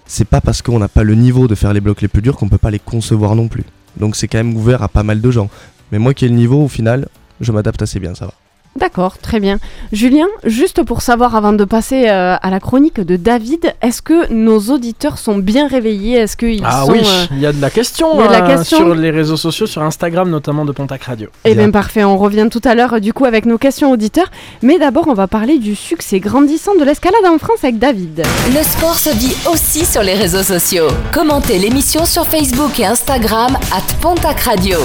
[0.06, 2.36] C'est pas parce qu'on n'a pas le niveau de faire les blocs les plus durs
[2.36, 3.64] qu'on peut pas les concevoir non plus.
[3.98, 5.50] Donc c'est quand même ouvert à pas mal de gens.
[5.92, 7.08] Mais moi qui ai le niveau, au final,
[7.40, 8.32] je m'adapte assez bien, ça va.
[8.78, 9.58] D'accord, très bien.
[9.92, 14.32] Julien, juste pour savoir avant de passer euh, à la chronique de David, est-ce que
[14.32, 16.16] nos auditeurs sont bien réveillés?
[16.18, 18.28] Est-ce qu'ils Ah sont oui, euh, il y a de la question, il y a
[18.28, 18.78] de la euh, question?
[18.78, 21.28] sur les réseaux sociaux, sur Instagram notamment de Pontac Radio.
[21.44, 24.30] Eh bien parfait, on revient tout à l'heure du coup avec nos questions auditeurs.
[24.62, 28.22] Mais d'abord, on va parler du succès grandissant de l'escalade en France avec David.
[28.54, 30.86] Le sport se vit aussi sur les réseaux sociaux.
[31.12, 34.78] Commentez l'émission sur Facebook et Instagram at Pontac Radio.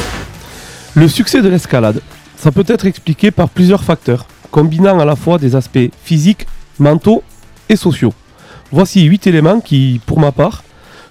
[0.96, 2.02] Le succès de l'escalade,
[2.44, 6.46] ça peut être expliqué par plusieurs facteurs, combinant à la fois des aspects physiques,
[6.78, 7.24] mentaux
[7.70, 8.14] et sociaux.
[8.70, 10.66] Voici 8 éléments qui, pour ma part,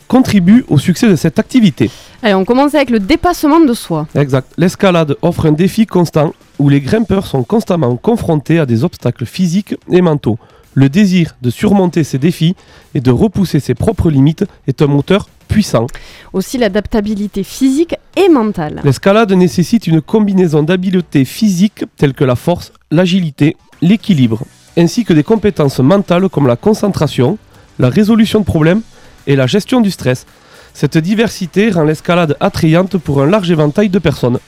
[0.09, 1.91] contribuent au succès de cette activité.
[2.23, 4.07] Allez, on commence avec le dépassement de soi.
[4.15, 4.53] Exact.
[4.59, 9.75] L'escalade offre un défi constant où les grimpeurs sont constamment confrontés à des obstacles physiques
[9.91, 10.39] et mentaux.
[10.75, 12.57] Le désir de surmonter ces défis
[12.95, 15.87] et de repousser ses propres limites est un moteur puissant.
[16.33, 18.81] Aussi l'adaptabilité physique et mentale.
[18.85, 24.45] L'escalade nécessite une combinaison d'habiletés physiques telles que la force, l'agilité, l'équilibre,
[24.79, 27.37] ainsi que des compétences mentales comme la concentration,
[27.79, 28.81] la résolution de problèmes
[29.27, 30.27] et la gestion du stress.
[30.73, 34.39] Cette diversité rend l'escalade attrayante pour un large éventail de personnes.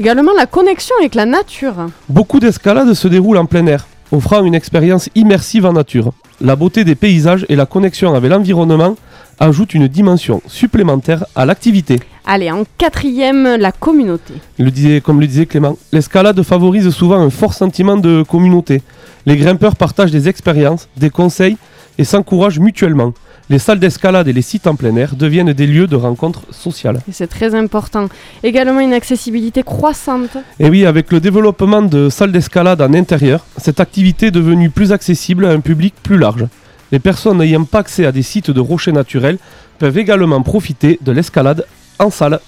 [0.00, 1.86] Également la connexion avec la nature.
[2.08, 6.12] Beaucoup d'escalades se déroulent en plein air, offrant une expérience immersive en nature.
[6.40, 8.96] La beauté des paysages et la connexion avec l'environnement
[9.40, 12.00] ajoutent une dimension supplémentaire à l'activité.
[12.26, 14.34] Allez, en quatrième, la communauté.
[14.58, 18.82] Le disait, comme le disait Clément, l'escalade favorise souvent un fort sentiment de communauté.
[19.26, 21.56] Les grimpeurs partagent des expériences, des conseils
[21.98, 23.12] et s'encouragent mutuellement.
[23.50, 27.00] Les salles d'escalade et les sites en plein air deviennent des lieux de rencontres sociales.
[27.08, 28.10] Et c'est très important.
[28.42, 30.36] Également une accessibilité croissante.
[30.60, 34.92] Et oui, avec le développement de salles d'escalade en intérieur, cette activité est devenue plus
[34.92, 36.44] accessible à un public plus large.
[36.92, 39.38] Les personnes n'ayant pas accès à des sites de rochers naturels
[39.78, 41.64] peuvent également profiter de l'escalade
[41.98, 42.40] en salle.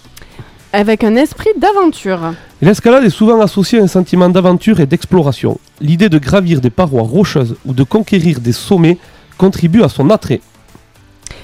[0.74, 2.34] Avec un esprit d'aventure.
[2.60, 5.58] L'escalade est souvent associée à un sentiment d'aventure et d'exploration.
[5.80, 8.98] L'idée de gravir des parois rocheuses ou de conquérir des sommets
[9.38, 10.42] contribue à son attrait.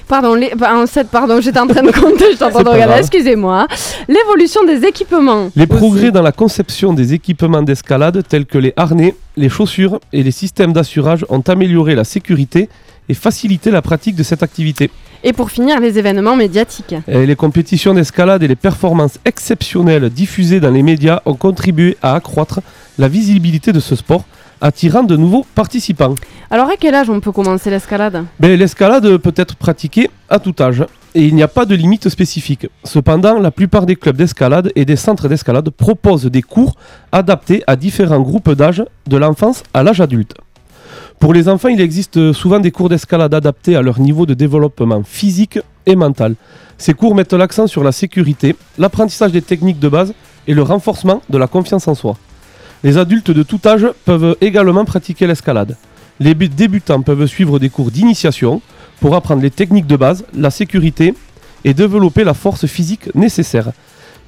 [0.07, 3.67] Pardon, les, bah, en sept, pardon, j'étais en train de compter, de pas regarder, excusez-moi.
[4.07, 5.49] L'évolution des équipements.
[5.55, 5.77] Les aussi.
[5.77, 10.31] progrès dans la conception des équipements d'escalade tels que les harnais, les chaussures et les
[10.31, 12.69] systèmes d'assurage ont amélioré la sécurité
[13.09, 14.89] et facilité la pratique de cette activité.
[15.23, 16.95] Et pour finir, les événements médiatiques.
[17.07, 22.15] Et les compétitions d'escalade et les performances exceptionnelles diffusées dans les médias ont contribué à
[22.15, 22.61] accroître
[22.97, 24.23] la visibilité de ce sport,
[24.61, 26.15] attirant de nouveaux participants.
[26.49, 28.25] Alors à quel âge on peut commencer l'escalade?
[28.39, 32.09] Ben, L'escalade peut être pratiquée à tout âge et il n'y a pas de limite
[32.09, 32.67] spécifique.
[32.83, 36.75] Cependant, la plupart des clubs d'escalade et des centres d'escalade proposent des cours
[37.11, 40.35] adaptés à différents groupes d'âge, de l'enfance à l'âge adulte.
[41.19, 45.01] Pour les enfants, il existe souvent des cours d'escalade adaptés à leur niveau de développement
[45.03, 46.35] physique et mental.
[46.77, 50.13] Ces cours mettent l'accent sur la sécurité, l'apprentissage des techniques de base
[50.47, 52.17] et le renforcement de la confiance en soi.
[52.83, 55.75] Les adultes de tout âge peuvent également pratiquer l'escalade.
[56.19, 58.61] Les bu- débutants peuvent suivre des cours d'initiation
[58.99, 61.13] pour apprendre les techniques de base, la sécurité
[61.63, 63.71] et développer la force physique nécessaire.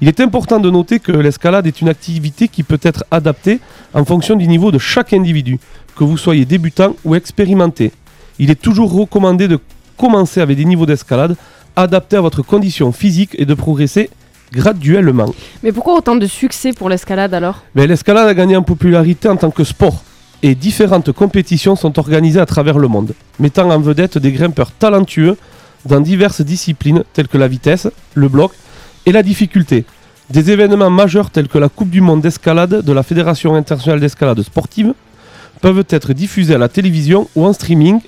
[0.00, 3.60] Il est important de noter que l'escalade est une activité qui peut être adaptée
[3.92, 5.58] en fonction du niveau de chaque individu,
[5.96, 7.92] que vous soyez débutant ou expérimenté.
[8.38, 9.58] Il est toujours recommandé de
[9.98, 11.36] commencer avec des niveaux d'escalade
[11.76, 14.10] adaptés à votre condition physique et de progresser
[14.52, 15.34] graduellement.
[15.62, 17.62] Mais pourquoi autant de succès pour l'escalade alors?
[17.74, 20.02] Mais l'escalade a gagné en popularité en tant que sport
[20.42, 25.36] et différentes compétitions sont organisées à travers le monde, mettant en vedette des grimpeurs talentueux
[25.84, 28.52] dans diverses disciplines telles que la vitesse, le bloc
[29.06, 29.84] et la difficulté.
[30.30, 34.40] Des événements majeurs tels que la Coupe du monde d'escalade de la Fédération internationale d'escalade
[34.42, 34.94] sportive
[35.60, 38.00] peuvent être diffusés à la télévision ou en streaming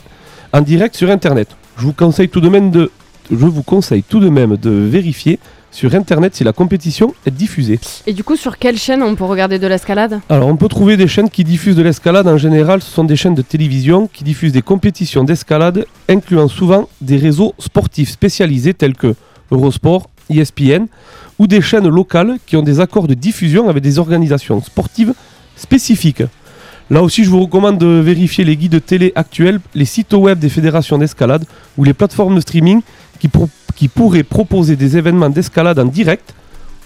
[0.53, 1.49] en direct sur internet.
[1.77, 2.91] Je vous conseille tout de même de
[3.31, 5.39] je vous conseille tout de même de vérifier
[5.73, 7.81] sur internet si la compétition est diffusée.
[8.07, 10.21] Et du coup, sur quelle chaîne on peut regarder de l'escalade?
[10.29, 12.29] Alors, on peut trouver des chaînes qui diffusent de l'escalade.
[12.29, 16.89] En général, ce sont des chaînes de télévision qui diffusent des compétitions d'escalade, incluant souvent
[17.01, 19.15] des réseaux sportifs spécialisés tels que
[19.51, 20.87] Eurosport, ESPN,
[21.39, 25.15] ou des chaînes locales qui ont des accords de diffusion avec des organisations sportives
[25.57, 26.23] spécifiques.
[26.91, 30.51] Là aussi, je vous recommande de vérifier les guides télé actuels, les sites web des
[30.51, 31.45] fédérations d'escalade
[31.79, 32.83] ou les plateformes de streaming
[33.19, 33.49] qui, pro-
[33.83, 36.37] qui pourraient proposer des événements d'escalade en direct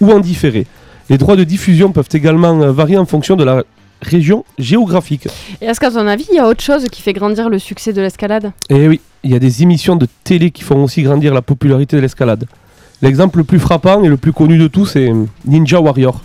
[0.01, 0.67] ou en différé.
[1.11, 3.65] Les droits de diffusion peuvent également euh, varier en fonction de la
[4.01, 5.29] région géographique.
[5.61, 7.93] Et est-ce qu'à ton avis, il y a autre chose qui fait grandir le succès
[7.93, 8.51] de l'escalade?
[8.71, 11.97] Et oui, il y a des émissions de télé qui font aussi grandir la popularité
[11.97, 12.47] de l'escalade.
[13.03, 15.13] L'exemple le plus frappant et le plus connu de tous est
[15.45, 16.23] Ninja Warrior.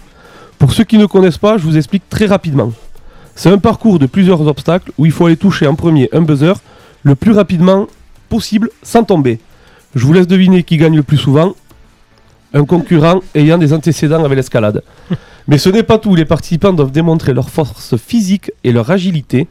[0.58, 2.72] Pour ceux qui ne connaissent pas, je vous explique très rapidement.
[3.36, 6.54] C'est un parcours de plusieurs obstacles où il faut aller toucher en premier un buzzer
[7.04, 7.88] le plus rapidement
[8.30, 9.42] possible sans tomber.
[9.94, 11.54] Je vous laisse deviner qui gagne le plus souvent.
[12.54, 14.84] un concurrent ayant des antécédents avec l'escalade.
[15.48, 19.48] Mais ce n'est pas tout, les participants doivent démontrer leur force physique et leur agilité.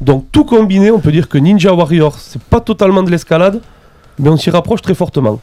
[0.00, 3.60] Donc tout combiné, on peut dire que Ninja Warrior, c'est pas totalement de l'escalade,
[4.18, 5.40] mais on s'y rapproche très fortement.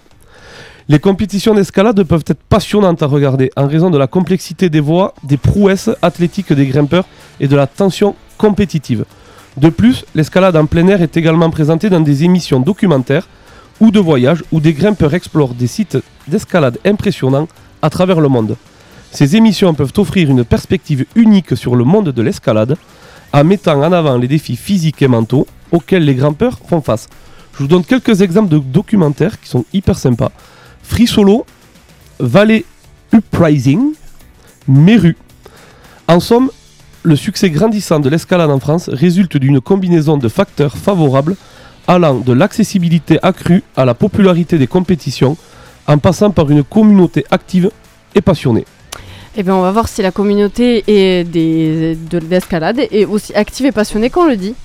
[0.90, 5.14] Les compétitions d'escalade peuvent être passionnantes à regarder en raison de la complexité des voies,
[5.24, 7.06] des prouesses athlétiques des grimpeurs
[7.40, 9.06] et de la tension compétitive.
[9.58, 13.28] De plus, l'escalade en plein air est également présentée dans des émissions documentaires
[13.82, 17.50] ou de voyage où des grimpeurs explorent des sites d'escalade impressionnants
[17.82, 18.56] à travers le monde.
[19.12, 22.78] Ces émissions peuvent offrir une perspective unique sur le monde de l'escalade
[23.34, 27.10] en mettant en avant les défis physiques et mentaux auxquels les grimpeurs font face.
[27.54, 30.32] Je vous donne quelques exemples de documentaires qui sont hyper sympas.
[30.84, 31.46] Free Solo,
[32.20, 32.64] Valley
[33.12, 33.94] Uprising,
[34.68, 35.18] Meru.
[36.08, 36.52] En somme,
[37.04, 41.36] le succès grandissant de l'escalade en France résulte d'une combinaison de facteurs favorables
[41.92, 45.36] allant de l'accessibilité accrue à la popularité des compétitions
[45.88, 47.70] en passant par une communauté active
[48.16, 48.66] et passionnée.
[49.36, 53.66] Eh bien, on va voir si la communauté est des, de l'escalade est aussi active
[53.66, 54.56] et passionnée qu'on le dit.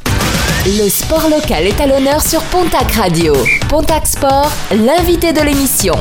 [0.66, 3.34] Le sport local est à l'honneur sur Pontac Radio.
[3.68, 5.94] Pontac Sport, l'invité de l'émission.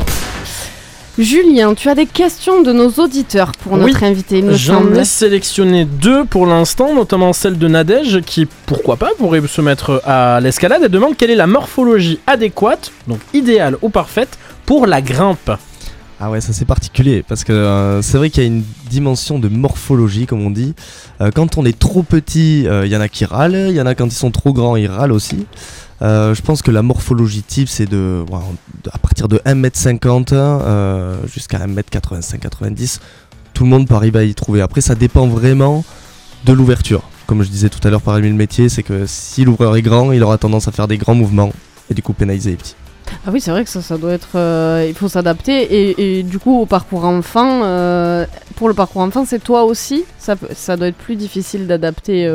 [1.18, 4.98] Julien, tu as des questions de nos auditeurs pour notre Oui, invité, J'en semble.
[4.98, 10.02] ai sélectionné deux pour l'instant, notamment celle de Nadège qui, pourquoi pas, pourrait se mettre
[10.04, 15.00] à l'escalade et demande quelle est la morphologie adéquate, donc idéale ou parfaite, pour la
[15.00, 15.52] grimpe.
[16.20, 19.38] Ah ouais, ça c'est particulier parce que euh, c'est vrai qu'il y a une dimension
[19.38, 20.74] de morphologie, comme on dit.
[21.20, 23.80] Euh, quand on est trop petit, euh, il y en a qui râlent, il y
[23.80, 25.46] en a quand ils sont trop grands, ils râlent aussi.
[26.02, 28.24] Euh, je pense que la morphologie type, c'est de,
[28.92, 33.00] à partir de 1m50 euh, jusqu'à 1m85-90.
[33.54, 34.60] Tout le monde peut arriver à y trouver.
[34.60, 35.84] Après, ça dépend vraiment
[36.44, 37.02] de l'ouverture.
[37.26, 40.12] Comme je disais tout à l'heure, parmi le métier, c'est que si l'ouvreur est grand,
[40.12, 41.52] il aura tendance à faire des grands mouvements
[41.90, 42.76] et du coup pénaliser les petits.
[43.24, 44.36] Ah oui, c'est vrai que ça, doit être.
[44.36, 46.18] euh, il faut s'adapter.
[46.18, 47.60] Et, du coup, au parcours enfant,
[48.56, 50.04] pour le parcours enfant, c'est toi aussi?
[50.18, 52.28] Ça, doit être plus difficile d'adapter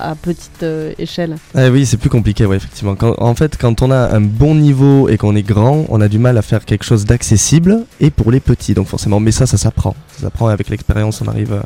[0.00, 1.36] à petite euh, échelle.
[1.54, 2.94] Ah oui, c'est plus compliqué, ouais, effectivement.
[2.94, 6.08] Quand- en fait, quand on a un bon niveau et qu'on est grand, on a
[6.08, 9.20] du mal à faire quelque chose d'accessible et pour les petits, donc forcément.
[9.20, 9.94] Mais ça, ça s'apprend.
[10.16, 11.62] Ça s'apprend et avec l'expérience, on arrive à,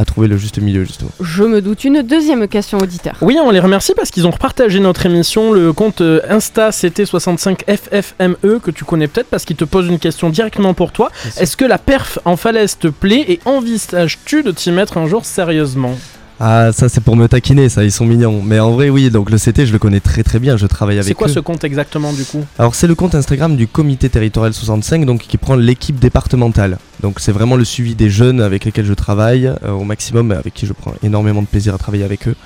[0.00, 1.10] à trouver le juste milieu, justement.
[1.20, 1.82] Je me doute.
[1.84, 3.16] Une deuxième question auditeur.
[3.20, 8.36] Oui, on les remercie parce qu'ils ont repartagé notre émission, le compte euh, Insta CT65FFME
[8.44, 11.10] E, que tu connais peut-être parce qu'il te pose une question directement pour toi.
[11.38, 15.24] Est-ce que la perf en falaise te plaît et envisages-tu de t'y mettre un jour
[15.24, 15.96] sérieusement?
[16.40, 18.42] Ah, ça, c'est pour me taquiner, ça, ils sont mignons.
[18.42, 20.96] Mais en vrai, oui, donc le CT, je le connais très très bien, je travaille
[20.96, 21.32] avec C'est quoi eux.
[21.32, 22.44] ce compte exactement du coup?
[22.58, 26.78] Alors c'est le compte Instagram du comité territorial 65 donc qui prend l'équipe départementale.
[27.02, 30.54] Donc c'est vraiment le suivi des jeunes avec lesquels je travaille euh, au maximum avec
[30.54, 32.36] qui je prends énormément de plaisir à travailler avec eux.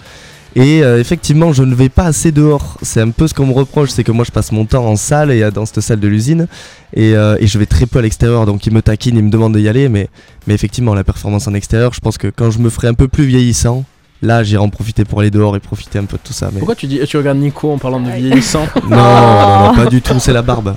[0.55, 2.77] Et euh, effectivement, je ne vais pas assez dehors.
[2.83, 4.97] C'est un peu ce qu'on me reproche, c'est que moi je passe mon temps en
[4.97, 6.47] salle et euh, dans cette salle de l'usine
[6.95, 8.45] et, euh, et je vais très peu à l'extérieur.
[8.45, 10.09] Donc ils me taquinent, ils me demandent d'y aller, mais
[10.47, 13.09] mais effectivement la performance en extérieur, je pense que quand je me ferai un peu
[13.09, 13.85] plus vieillissant,
[14.21, 16.51] là j'irai en profiter pour aller dehors et profiter un peu de tout ça.
[16.53, 19.87] Mais Pourquoi tu dis tu regardes Nico en parlant de vieillissant non, non, non, pas
[19.87, 20.75] du tout, c'est la barbe.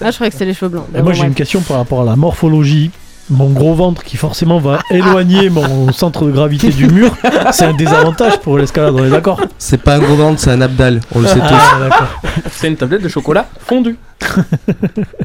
[0.00, 0.86] Ah, je croyais que c'était les cheveux blancs.
[0.92, 2.90] Et moi Bon, j'ai une question par rapport à la morphologie.
[3.30, 7.16] Mon gros ventre qui forcément va éloigner mon centre de gravité du mur,
[7.52, 10.60] c'est un désavantage pour l'escalade, on est d'accord C'est pas un gros ventre, c'est un
[10.60, 11.42] abdal, on le sait tous.
[11.48, 12.20] Ah, d'accord.
[12.52, 13.96] C'est une tablette de chocolat fondu.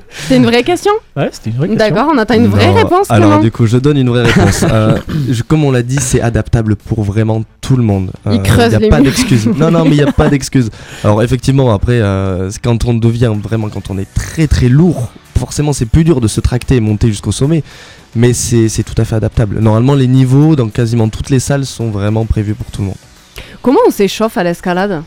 [0.09, 1.87] C'est une vraie question Ouais, c'était une vraie question.
[1.89, 3.09] D'accord, on attend une vraie Non, réponse.
[3.11, 4.63] Alors du coup, je donne une vraie réponse.
[4.69, 4.97] Euh,
[5.29, 8.11] je- comme on l'a dit, c'est adaptable pour vraiment tout le monde.
[8.27, 9.45] Euh, Il creuse y a les pas d'excuse.
[9.57, 10.69] Non, non, mais il n'y a pas d'excuse.
[11.03, 15.73] Alors effectivement, après, euh, quand on devient vraiment, quand on est très très lourd, forcément,
[15.73, 17.63] c'est plus dur de se tracter et monter jusqu'au sommet.
[18.15, 19.59] Mais c'est tout à fait adaptable.
[19.59, 22.97] Normalement, les niveaux dans quasiment toutes les salles sont vraiment prévus pour tout le monde.
[23.61, 25.03] Comment on s'échauffe à l'escalade?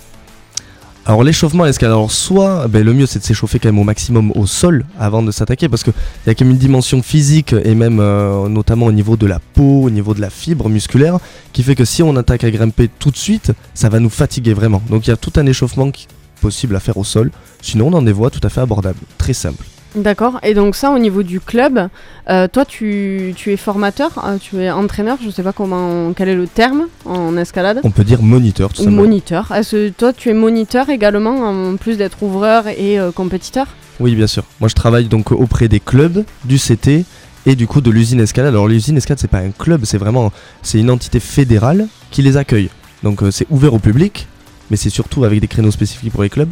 [1.05, 3.85] Alors l'échauffement à l'escalade, alors soit ben, le mieux c'est de s'échauffer quand même au
[3.85, 5.93] maximum au sol avant de s'attaquer parce qu'il
[6.29, 9.41] y a quand même une dimension physique et même euh, notamment au niveau de la
[9.41, 11.19] peau, au niveau de la fibre musculaire
[11.53, 14.55] qui fait que si on attaque à grimper tout de suite, ça va nous fatiguer
[14.55, 14.81] vraiment.
[14.91, 16.07] Donc il y a tout un échauffement qui
[16.41, 19.33] possible à faire au sol, sinon on en des voies tout à fait abordables, très
[19.33, 19.65] simple.
[19.95, 20.39] D'accord.
[20.43, 21.89] Et donc ça, au niveau du club,
[22.31, 26.29] euh, toi, tu, tu es formateur, euh, tu es entraîneur, je sais pas comment, quel
[26.31, 29.03] est le terme en escalade On peut dire moniteur tout Ou simplement.
[29.03, 29.53] moniteur.
[29.53, 33.67] Est-ce que toi, tu es moniteur également, en plus d'être ouvreur et euh, compétiteur?
[34.01, 34.45] Oui, bien sûr.
[34.61, 37.05] Moi, je travaille donc auprès des clubs, du CT
[37.45, 38.55] et du coup de l'usine Escalade.
[38.55, 42.37] Alors, l'usine Escalade, c'est pas un club, c'est vraiment c'est une entité fédérale qui les
[42.39, 42.71] accueille.
[43.03, 44.27] Donc, c'est ouvert au public,
[44.71, 46.49] mais c'est surtout avec des créneaux spécifiques pour les clubs.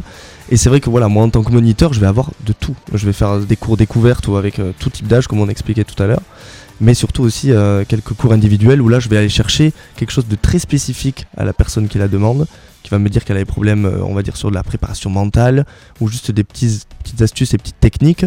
[0.51, 2.75] Et c'est vrai que voilà, moi en tant que moniteur, je vais avoir de tout.
[2.93, 5.85] Je vais faire des cours découvertes ou avec euh, tout type d'âge, comme on expliquait
[5.85, 6.21] tout à l'heure.
[6.81, 10.27] Mais surtout aussi euh, quelques cours individuels où là, je vais aller chercher quelque chose
[10.27, 12.47] de très spécifique à la personne qui la demande,
[12.83, 14.63] qui va me dire qu'elle a des problèmes, euh, on va dire, sur de la
[14.63, 15.65] préparation mentale
[16.01, 16.85] ou juste des petites
[17.21, 18.25] astuces et petites techniques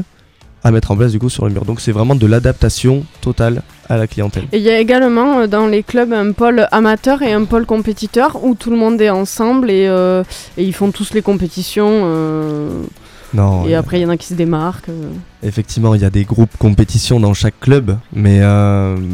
[0.65, 1.65] à mettre en place du coup sur le mur.
[1.67, 4.45] Donc c'est vraiment de l'adaptation totale à la clientèle.
[4.53, 7.67] Et il y a également euh, dans les clubs un pôle amateur et un pôle
[7.67, 10.25] compétiteur où tout le monde est ensemble et, euh,
[10.57, 11.91] et ils font tous les compétitions.
[12.05, 12.83] euh,
[13.35, 14.89] Non, et après, il y en a qui se démarquent.
[15.43, 18.41] effectivement, il y a des groupes compétition dans chaque club, mais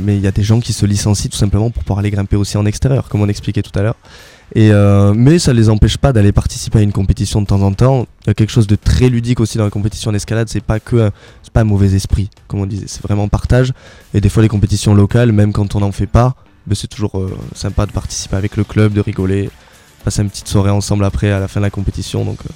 [0.05, 2.37] mais il y a des gens qui se licencient tout simplement pour pouvoir aller grimper
[2.37, 3.97] aussi en extérieur, comme on expliquait tout à l'heure.
[4.57, 7.73] Et euh, mais ça les empêche pas d'aller participer à une compétition de temps en
[7.73, 8.07] temps.
[8.25, 10.49] Il y a quelque chose de très ludique aussi dans la compétition d'escalade.
[10.49, 11.11] C'est pas que un-
[11.43, 12.87] c'est pas un mauvais esprit, comme on disait.
[12.89, 13.73] C'est vraiment partage.
[14.13, 16.35] Et des fois les compétitions locales, même quand on n'en fait pas,
[16.67, 19.51] ben, c'est toujours euh, sympa de participer avec le club, de rigoler,
[20.05, 22.25] passer une petite soirée ensemble après à la fin de la compétition.
[22.25, 22.53] Donc euh,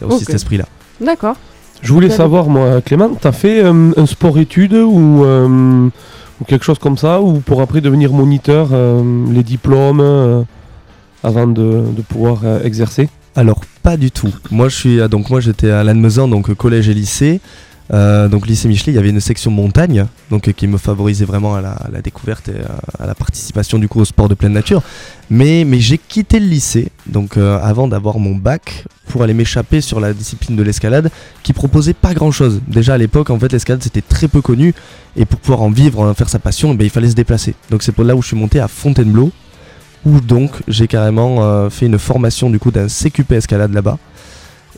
[0.00, 0.66] il y a aussi cet esprit-là.
[1.00, 1.36] D'accord.
[1.80, 5.88] Je voulais savoir, moi, Clément, t'as fait euh, un sport-études ou, euh,
[6.40, 10.42] ou quelque chose comme ça, ou pour après devenir moniteur, euh, les diplômes, euh,
[11.22, 14.32] avant de, pouvoir euh, exercer Alors pas du tout.
[14.50, 17.40] Moi je suis donc moi j'étais à Lannemezan donc euh, collège et lycée.
[17.90, 21.54] Euh, donc lycée Michelet, il y avait une section montagne donc qui me favorisait vraiment
[21.54, 22.60] à la, découverte et
[22.98, 24.82] à, la participation du coup au sport de pleine nature.
[25.30, 30.00] Mais mais j'ai quitté le lycée donc avant d'avoir mon bac pour aller m'échapper sur
[30.00, 31.10] la discipline de l'escalade
[31.42, 32.60] qui proposait pas grand chose.
[32.68, 34.74] Déjà à l'époque en fait l'escalade c'était très peu connu
[35.16, 37.54] et pour pouvoir en vivre, faire sa passion, eh ben, il fallait se déplacer.
[37.70, 39.32] Donc c'est pour là où je suis monté à Fontainebleau
[40.04, 43.98] où donc j'ai carrément euh, fait une formation du coup d'un CQP escalade là-bas.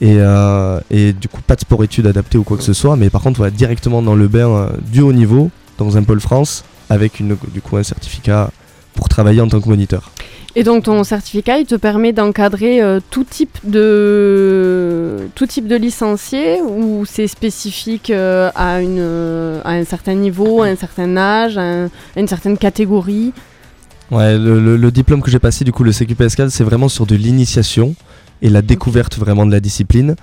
[0.00, 2.96] Et, euh, et du coup pas de sport études adapté ou quoi que ce soit,
[2.96, 6.20] mais par contre voilà, directement dans le bain euh, du haut niveau, dans un pôle
[6.20, 8.50] France, avec une, du coup un certificat
[8.94, 10.10] pour travailler en tant que moniteur.
[10.56, 12.80] Et donc ton certificat, il te permet d'encadrer
[13.10, 20.14] tout type de tout type de licencié ou c'est spécifique à une à un certain
[20.14, 23.32] niveau, à un certain âge, à une certaine catégorie?
[24.10, 26.88] Ouais, le, le- le diplôme que j'ai passé, du coup, le CQP escalade, c'est vraiment
[26.88, 27.94] sur de l'initiation
[28.42, 30.16] et la découverte vraiment de la discipline.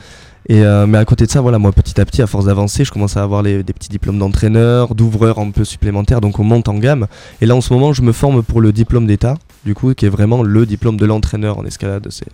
[0.50, 2.86] Et euh, mais à côté de ça, voilà, moi petit à petit, à force d'avancer,
[2.86, 6.44] je commence à avoir les- des petits diplômes d'entraîneur, d'ouvreur un peu supplémentaires, donc on
[6.44, 7.08] monte en gamme.
[7.42, 10.06] Et là, en ce moment, je me forme pour le diplôme d'État, du coup, qui
[10.06, 12.08] est vraiment le diplôme de l'entraîneur en escalade.
[12.10, 12.28] C'est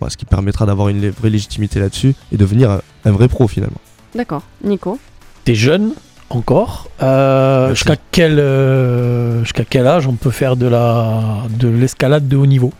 [0.00, 3.46] voilà, ce qui permettra d'avoir une vraie légitimité là-dessus et devenir un, un vrai pro
[3.48, 3.80] finalement.
[4.14, 4.42] D'accord.
[4.64, 4.98] Nico?
[5.44, 5.92] T'es jeune?
[6.30, 6.88] Encore.
[7.02, 11.22] Euh, jusqu'à quel euh, jusqu'à quel âge on peut faire de la
[11.58, 12.72] de l'escalade de haut niveau?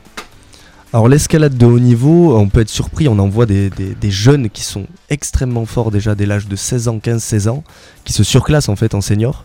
[0.93, 4.11] Alors l'escalade de haut niveau, on peut être surpris, on en voit des, des- des
[4.11, 7.65] jeunes qui sont extrêmement forts déjà dès l'âge de 16 ans, 15, 16 ans,
[8.05, 9.45] qui se surclassent en fait en senior.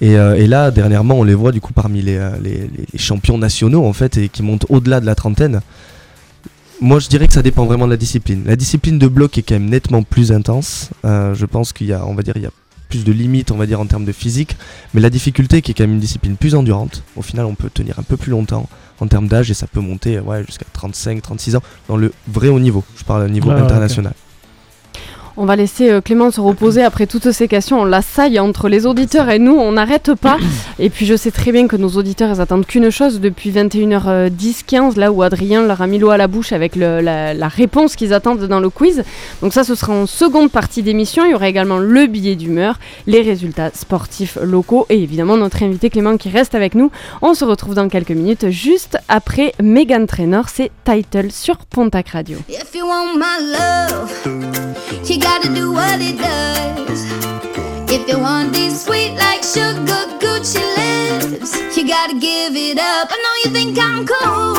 [0.00, 2.98] Et, euh, et là, dernièrement, on les voit du coup parmi les, les- les- les
[2.98, 5.60] champions nationaux en fait et qui montent au-delà de la trentaine.
[6.80, 8.42] Moi, je dirais que ça dépend vraiment de la discipline.
[8.46, 10.90] La discipline de bloc est quand même nettement plus intense.
[11.04, 12.50] Euh, je pense qu'il y a, on va dire, il y a
[12.88, 14.56] plus de limites, on va dire, en termes de physique.
[14.94, 17.70] Mais la difficulté, qui est quand même une discipline plus endurante, au final, on peut
[17.70, 18.68] tenir un peu plus longtemps
[19.00, 22.48] en termes d'âge et ça peut monter ouais, jusqu'à 35, 36 ans dans le vrai
[22.48, 22.84] haut niveau.
[22.96, 24.12] Je parle au niveau ouais, international.
[25.40, 27.80] On va laisser euh, Clément se reposer après toutes ces questions.
[27.80, 30.36] On l'assaille entre les auditeurs et nous, on n'arrête pas.
[30.80, 34.64] Et puis je sais très bien que nos auditeurs, ils attendent qu'une chose depuis 21h10,
[34.66, 37.48] 15, là où Adrien leur a mis l'eau à la bouche avec le- la, la
[37.48, 39.04] réponse qu'ils attendent dans le quiz.
[39.40, 41.24] Donc ça, ce sera en seconde partie d'émission.
[41.24, 45.88] Il y aura également le billet d'humeur, les résultats sportifs locaux et évidemment notre invité
[45.88, 46.90] Clément qui reste avec nous.
[47.22, 52.38] On se retrouve dans quelques minutes, juste après Megan Trainor, c'est Title sur Pontac Radio.
[52.48, 54.10] If you want my love,
[55.08, 57.00] you gotta do what it does.
[57.94, 63.08] If you want these sweet like sugar Gucci lips, you gotta give it up.
[63.14, 64.54] I know you think I'm cool,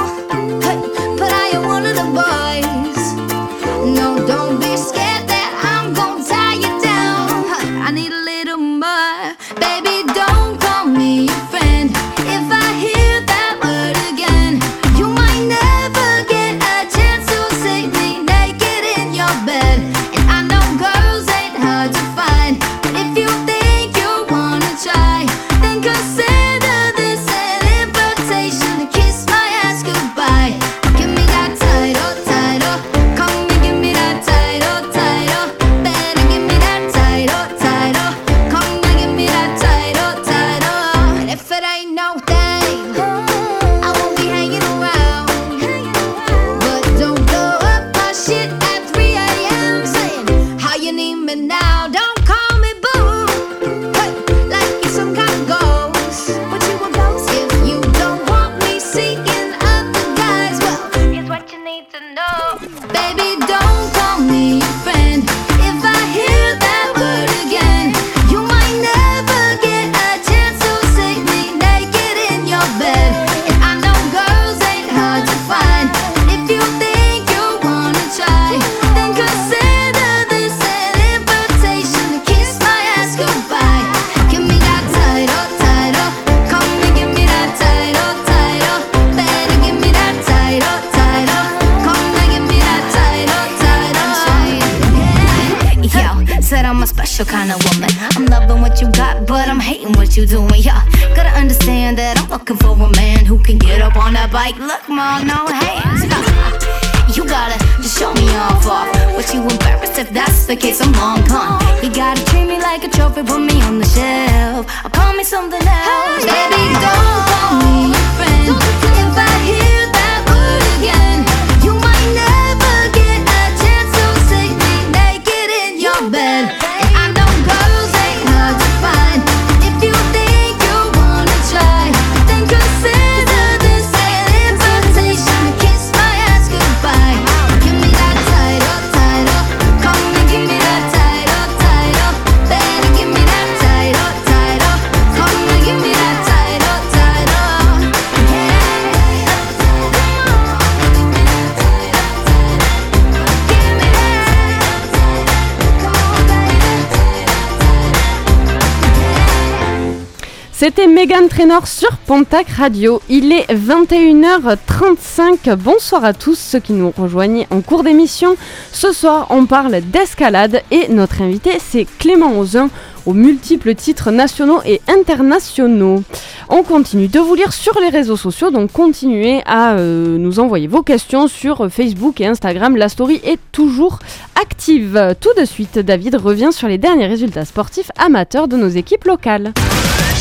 [160.60, 163.02] C'était Megan Trainor sur Pontac Radio.
[163.08, 165.56] Il est 21h35.
[165.56, 168.36] Bonsoir à tous ceux qui nous rejoignent en cours d'émission.
[168.74, 172.70] Ce soir, on parle d'escalade et notre invité, c'est Clément Ozun
[173.06, 176.04] aux multiples titres nationaux et internationaux.
[176.50, 180.68] On continue de vous lire sur les réseaux sociaux, donc continuez à euh, nous envoyer
[180.68, 182.76] vos questions sur Facebook et Instagram.
[182.76, 184.00] La story est toujours
[184.36, 185.16] active.
[185.22, 189.54] Tout de suite, David revient sur les derniers résultats sportifs amateurs de nos équipes locales.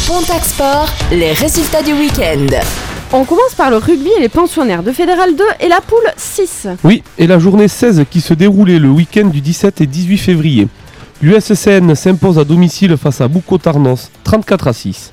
[0.08, 2.46] Pontac Sport, les résultats du week-end.
[3.12, 6.66] On commence par le rugby et les pensionnaires de Fédéral 2 et la poule 6.
[6.82, 10.68] Oui, et la journée 16 qui se déroulait le week-end du 17 et 18 février.
[11.20, 15.12] L'USCN s'impose à domicile face à Boucau Tarnos, 34 à 6.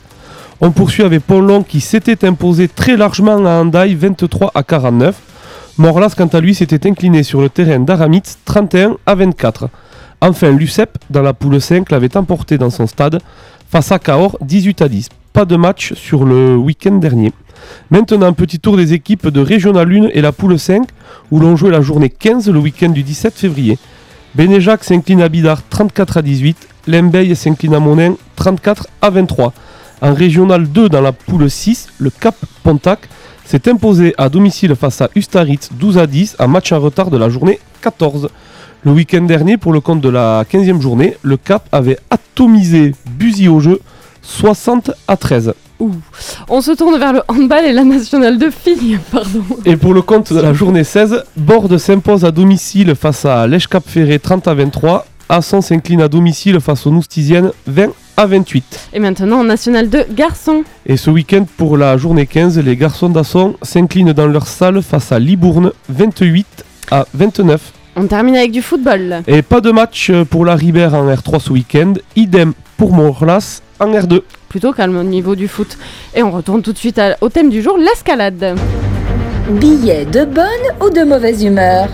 [0.61, 5.13] On poursuit avec Pont-Long qui s'était imposé très largement à Handaï, 23 à 49.
[5.77, 9.67] Morlas, quant à lui, s'était incliné sur le terrain d'Aramitz, 31 à 24.
[10.21, 13.19] Enfin, l'UCEP, dans la poule 5, l'avait emporté dans son stade
[13.69, 15.09] face à Cahors, 18 à 10.
[15.33, 17.31] Pas de match sur le week-end dernier.
[17.89, 20.87] Maintenant, un petit tour des équipes de Régional 1 et la poule 5,
[21.31, 23.77] où l'on jouait la journée 15 le week-end du 17 février.
[24.35, 29.53] Bénéjac s'incline à Bidart 34 à 18, Lembeil s'incline à Monin 34 à 23.
[30.01, 33.07] En Régional 2 dans la poule 6, le Cap Pontac
[33.45, 37.17] s'est imposé à domicile face à Ustaritz 12 à 10, un match en retard de
[37.17, 38.29] la journée 14.
[38.85, 43.47] Le week-end dernier, pour le compte de la 15e journée, le Cap avait atomisé Buzy
[43.47, 43.79] au jeu
[44.21, 45.55] 60 à 13.
[46.49, 48.99] On se tourne vers le handball et la nationale de filles.
[49.11, 49.43] Pardon.
[49.65, 53.67] Et pour le compte de la journée 16, Borde s'impose à domicile face à Lèche
[53.67, 55.07] Cap Ferré 30 à 23.
[55.29, 58.89] Asson s'incline à domicile face aux Noustisiennes 20 à 28.
[58.93, 60.63] Et maintenant en nationale de garçons.
[60.85, 65.11] Et ce week-end pour la journée 15, les garçons d'Asson s'inclinent dans leur salle face
[65.11, 66.45] à Libourne 28
[66.91, 67.73] à 29.
[67.95, 69.21] On termine avec du football.
[69.27, 71.93] Et pas de match pour la Ribère en R3 ce week-end.
[72.15, 74.21] Idem pour Morlas en R2.
[74.49, 75.77] Plutôt calme au niveau du foot.
[76.13, 78.55] Et on retourne tout de suite à- au thème du jour, l'escalade.
[79.49, 80.45] Billet de bonne
[80.85, 81.87] ou de mauvaise humeur?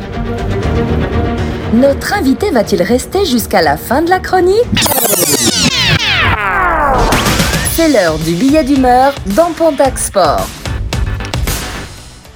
[1.73, 4.57] Notre invité va-t-il rester jusqu'à la fin de la chronique?
[7.73, 10.47] C'est l'heure du billet d'humeur dans Pontac Sport.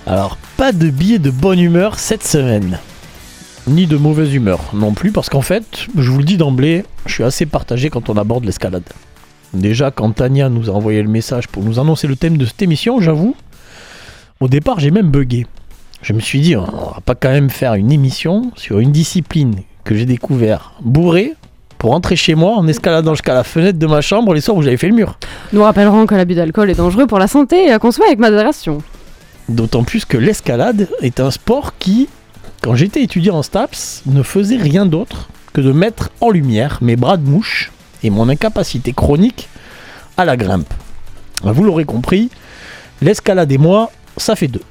[0.07, 2.79] Alors, pas de billet de bonne humeur cette semaine.
[3.67, 7.13] Ni de mauvaise humeur non plus, parce qu'en fait, je vous le dis d'emblée, je
[7.13, 8.83] suis assez partagé quand on aborde l'escalade.
[9.53, 12.61] Déjà, quand Tania nous a envoyé le message pour nous annoncer le thème de cette
[12.61, 13.35] émission, j'avoue,
[14.39, 15.47] au départ, j'ai même bugué.
[16.03, 19.55] Je me suis dit, on va pas quand même faire une émission sur une discipline
[19.83, 21.33] que j'ai découvert bourré
[21.79, 24.61] pour rentrer chez moi en escaladant jusqu'à la fenêtre de ma chambre les soirs où
[24.61, 25.17] j'avais fait le mur.
[25.53, 28.79] Nous rappellerons que l'abus d'alcool est dangereux pour la santé et à consommer avec modération.
[29.49, 32.09] D'autant plus que l'escalade est un sport qui,
[32.65, 36.95] quand j'étais étudiant en STAPS, ne faisait rien d'autre que de mettre en lumière mes
[36.95, 39.49] bras de mouche et mon incapacité chronique
[40.17, 40.73] à la grimpe.
[41.43, 42.31] Vous l'aurez compris,
[43.03, 44.63] l'escalade et moi, ça fait deux.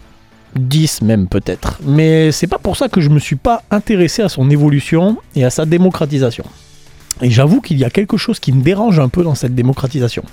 [0.56, 1.78] 10 même peut-être.
[1.84, 5.44] Mais c'est pas pour ça que je me suis pas intéressé à son évolution et
[5.44, 6.46] à sa démocratisation.
[7.22, 10.24] Et j'avoue qu'il y a quelque chose qui me dérange un peu dans cette démocratisation.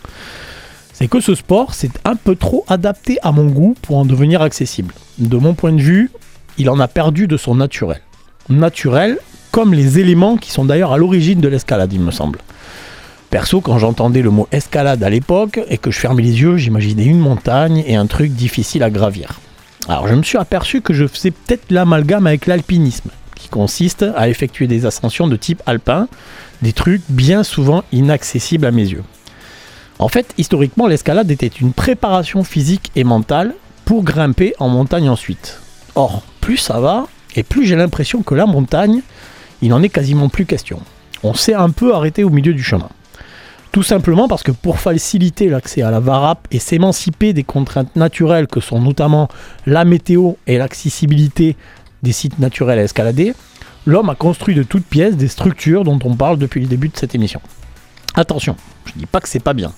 [0.93, 4.41] C'est que ce sport, c'est un peu trop adapté à mon goût pour en devenir
[4.41, 4.95] accessible.
[5.19, 6.09] De mon point de vue,
[6.61, 8.01] il en a perdu de son naturel.
[8.47, 9.17] Naturel,
[9.49, 12.37] comme les éléments qui sont d'ailleurs à l'origine de l'escalade, il me semble.
[13.31, 17.05] Perso, quand j'entendais le mot escalade à l'époque et que je fermais les yeux, j'imaginais
[17.05, 19.39] une montagne et un truc difficile à gravir.
[19.87, 24.29] Alors je me suis aperçu que je faisais peut-être l'amalgame avec l'alpinisme, qui consiste à
[24.29, 26.07] effectuer des ascensions de type alpin,
[26.61, 29.03] des trucs bien souvent inaccessibles à mes yeux.
[29.97, 35.59] En fait, historiquement, l'escalade était une préparation physique et mentale pour grimper en montagne ensuite.
[35.95, 39.01] Or, plus ça va, et plus j'ai l'impression que la montagne,
[39.61, 40.79] il n'en est quasiment plus question.
[41.23, 42.89] on s'est un peu arrêté au milieu du chemin.
[43.71, 48.47] Tout simplement parce que pour faciliter l'accès à la VARAP et s'émanciper des contraintes naturelles
[48.47, 49.29] que sont notamment
[49.65, 51.55] la météo et l'accessibilité
[52.03, 53.33] des sites naturels à escalader,
[53.85, 56.97] l'homme a construit de toutes pièces des structures dont on parle depuis le début de
[56.97, 57.39] cette émission.
[58.13, 59.71] Attention, je dis pas que c'est pas bien,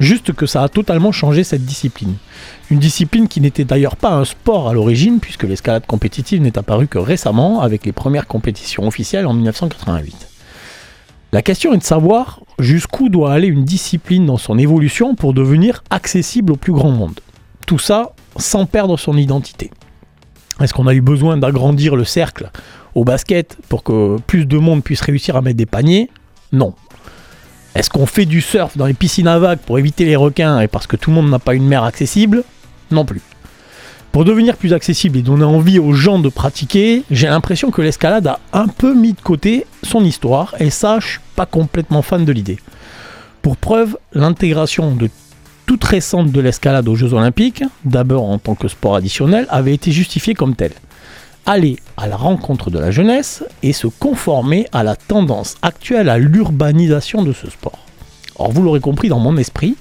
[0.00, 2.14] juste que ça a totalement changé cette discipline.
[2.70, 6.88] Une discipline qui n'était d'ailleurs pas un sport à l'origine, puisque l'escalade compétitive n'est apparue
[6.88, 10.28] que récemment avec les premières compétitions officielles en 1988.
[11.32, 15.84] La question est de savoir jusqu'où doit aller une discipline dans son évolution pour devenir
[15.88, 17.20] accessible au plus grand monde.
[17.66, 19.70] Tout ça sans perdre son identité.
[20.60, 22.50] Est-ce qu'on a eu besoin d'agrandir le cercle
[22.94, 26.10] au basket pour que plus de monde puisse réussir à mettre des paniers?
[26.52, 26.74] Non.
[27.74, 30.68] Est-ce qu'on fait du surf dans les piscines à vagues pour éviter les requins et
[30.68, 32.42] parce que tout le monde n'a pas une mer accessible?
[32.90, 33.20] Non plus.
[34.10, 38.26] Pour devenir plus accessible et donner envie aux gens de pratiquer, j'ai l'impression que l'escalade
[38.26, 42.24] a un peu mis de côté son histoire, et ça, je suis pas complètement fan
[42.24, 42.58] de l'idée.
[43.40, 45.08] Pour preuve, l'intégration de
[45.64, 49.92] toute récente de l'escalade aux Jeux Olympiques, d'abord en tant que sport additionnel, avait été
[49.92, 50.74] justifiée comme telle.
[51.46, 56.18] Aller à la rencontre de la jeunesse et se conformer à la tendance actuelle à
[56.18, 57.86] l'urbanisation de ce sport.
[58.36, 59.76] Or, vous l'aurez compris dans mon esprit,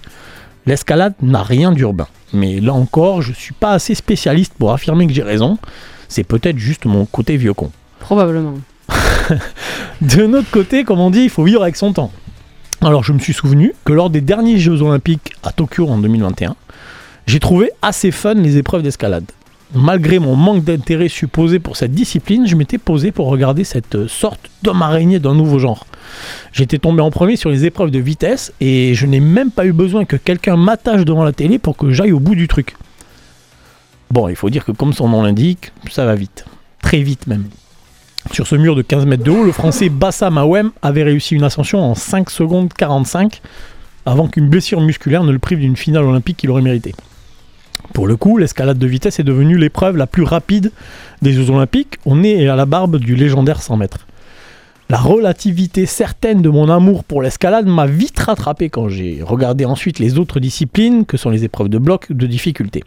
[0.65, 2.07] l'escalade n'a rien d'urbain.
[2.33, 5.57] Mais là encore, je suis pas assez spécialiste pour affirmer que j'ai raison.
[6.07, 7.71] C'est peut-être juste mon côté vieux con.
[7.99, 8.55] Probablement.
[10.01, 12.11] De notre côté, comme on dit, il faut vivre avec son temps.
[12.81, 16.55] Alors je me suis souvenu que lors des derniers Jeux Olympiques à Tokyo en 2021,
[17.27, 19.25] j'ai trouvé assez fun les épreuves d'escalade.
[19.73, 24.39] Malgré mon manque d'intérêt supposé pour cette discipline, je m'étais posé pour regarder cette sorte
[24.63, 25.85] d'homme araignée d'un nouveau genre.
[26.51, 29.71] J'étais tombé en premier sur les épreuves de vitesse et je n'ai même pas eu
[29.71, 32.75] besoin que quelqu'un m'attache devant la télé pour que j'aille au bout du truc.
[34.09, 36.45] Bon, il faut dire que comme son nom l'indique, ça va vite.
[36.81, 37.45] Très vite même.
[38.31, 41.43] Sur ce mur de 15 mètres de haut, le français Bassa Mawem avait réussi une
[41.43, 43.39] ascension en 5 secondes 45
[44.07, 46.95] avant qu'une blessure musculaire ne le prive d'une finale olympique qu'il aurait mérité.
[47.93, 50.71] Pour le coup, l'escalade de vitesse est devenue l'épreuve la plus rapide
[51.21, 51.97] des Jeux Olympiques.
[52.05, 54.07] On est à la barbe du légendaire 100 mètres.
[54.89, 59.99] La relativité certaine de mon amour pour l'escalade m'a vite rattrapé quand j'ai regardé ensuite
[59.99, 62.83] les autres disciplines, que sont les épreuves de bloc de difficulté.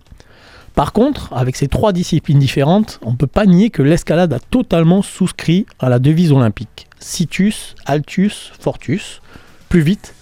[0.74, 4.40] Par contre, avec ces trois disciplines différentes, on ne peut pas nier que l'escalade a
[4.40, 6.88] totalement souscrit à la devise olympique.
[6.98, 9.20] Situs, altus, fortus,
[9.68, 10.14] plus vite,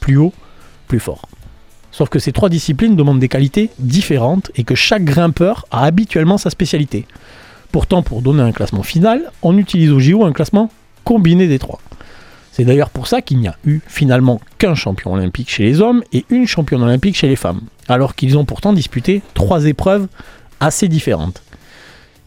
[0.00, 0.32] plus haut,
[0.88, 1.28] plus fort.
[1.98, 6.38] Sauf que ces trois disciplines demandent des qualités différentes et que chaque grimpeur a habituellement
[6.38, 7.06] sa spécialité.
[7.72, 10.70] Pourtant, pour donner un classement final, on utilise au JO un classement
[11.02, 11.80] combiné des trois.
[12.52, 16.04] C'est d'ailleurs pour ça qu'il n'y a eu finalement qu'un champion olympique chez les hommes
[16.12, 20.06] et une championne olympique chez les femmes, alors qu'ils ont pourtant disputé trois épreuves
[20.60, 21.42] assez différentes.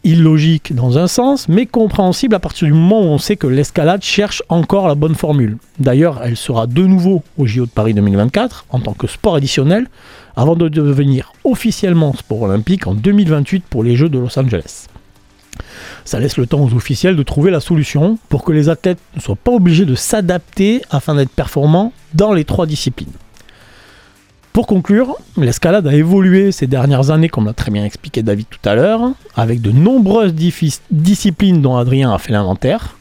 [0.04, 4.02] Illogique dans un sens, mais compréhensible à partir du moment où on sait que l'escalade
[4.02, 5.58] cherche encore la bonne formule.
[5.78, 9.88] D'ailleurs, elle sera de nouveau au JO de Paris 2024 en tant que sport additionnel,
[10.36, 14.88] avant de devenir officiellement sport olympique en 2028 pour les Jeux de Los Angeles.
[16.04, 19.22] Ça laisse le temps aux officiels de trouver la solution pour que les athlètes ne
[19.22, 23.14] soient pas obligés de s'adapter afin d'être performants dans les trois disciplines.
[24.54, 28.68] Pour conclure, l'escalade a évolué ces dernières années, comme l'a très bien expliqué David tout
[28.68, 30.34] à l'heure, avec de nombreuses
[30.92, 32.98] disciplines dont Adrien a fait l'inventaire.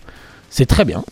[0.48, 1.02] C'est très bien,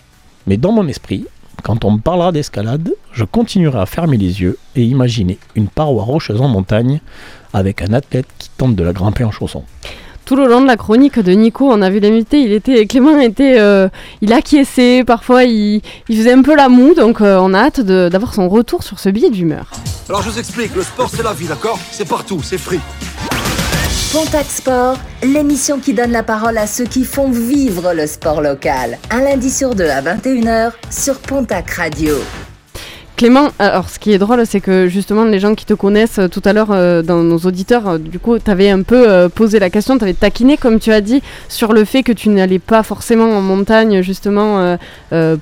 [0.47, 1.27] mais dans mon esprit,
[1.65, 6.05] quand on me parlera d'escalade, je continuerai à fermer les yeux et imaginer une paroi
[6.05, 7.01] rocheuse en montagne
[7.53, 9.65] avec un athlète qui tente de la grimper en chaussons
[10.29, 13.19] tout le long de la chronique de Nico, on a vu l'invité, il était, Clément
[13.19, 13.89] était, euh,
[14.21, 18.35] il acquiesçait, parfois il, faisait un peu la moue, donc euh, on a hâte d'avoir
[18.35, 19.71] son retour sur ce billet d'humeur.
[20.07, 21.79] Alors je vous explique, le sport c'est la vie, d'accord?
[21.91, 22.81] C'est partout, c'est free.
[24.13, 28.99] Pontac Sport, l'émission qui donne la parole à ceux qui font vivre le sport local.
[29.11, 32.17] Un lundi sur deux à 21h sur Pontac Radio.
[33.19, 36.29] Clément, alors ce qui est drôle, c'est que justement les gens qui te connaissent euh,
[36.29, 39.59] tout à l'heure euh, dans nos auditeurs, euh, du coup, tu avais un peu posé
[39.59, 42.61] la question, tu avais taquiné, comme tu as dit, sur le fait que tu n'allais
[42.61, 44.79] pas forcément en montagne justement